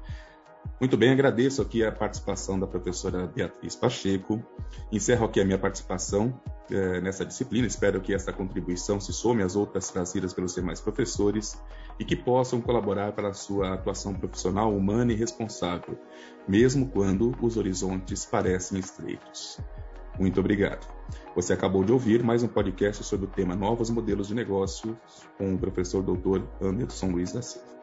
Muito 0.80 0.98
bem, 0.98 1.12
agradeço 1.12 1.62
aqui 1.62 1.84
a 1.84 1.92
participação 1.92 2.60
da 2.60 2.68
professora 2.68 3.28
Beatriz 3.28 3.76
Pacheco. 3.76 4.44
Encerro 4.92 5.26
aqui 5.26 5.40
a 5.40 5.46
minha 5.46 5.58
participação 5.58 6.38
é, 6.70 7.00
nessa 7.00 7.26
disciplina. 7.26 7.68
Espero 7.68 8.02
que 8.02 8.14
essa 8.14 8.34
contribuição 8.34 9.00
se 9.00 9.14
some 9.14 9.42
às 9.44 9.56
outras 9.56 9.90
trazidas 9.90 10.34
pelos 10.34 10.56
demais 10.56 10.82
professores 10.82 11.62
e 12.00 12.04
que 12.04 12.16
possam 12.16 12.60
colaborar 12.60 13.14
para 13.14 13.30
a 13.30 13.34
sua 13.34 13.74
atuação 13.74 14.14
profissional 14.14 14.76
humana 14.76 15.14
e 15.14 15.16
responsável, 15.16 15.98
mesmo 16.48 16.90
quando 16.90 17.34
os 17.42 17.56
horizontes 17.56 18.26
parecem 18.26 18.80
estreitos. 18.80 19.60
Muito 20.20 20.40
obrigado. 20.40 20.88
Você 21.36 21.54
acabou 21.54 21.84
de 21.84 21.92
ouvir 21.92 22.24
mais 22.24 22.44
um 22.44 22.48
podcast 22.48 23.04
sobre 23.04 23.26
o 23.26 23.30
tema 23.30 23.56
Novos 23.56 23.90
Modelos 23.90 24.28
de 24.28 24.36
Negócio 24.36 24.98
com 25.38 25.54
o 25.54 25.58
professor 25.58 26.04
Dr. 26.04 26.44
Anderson 26.62 27.08
Luiz 27.08 27.32
da 27.32 27.42
Silva. 27.42 27.83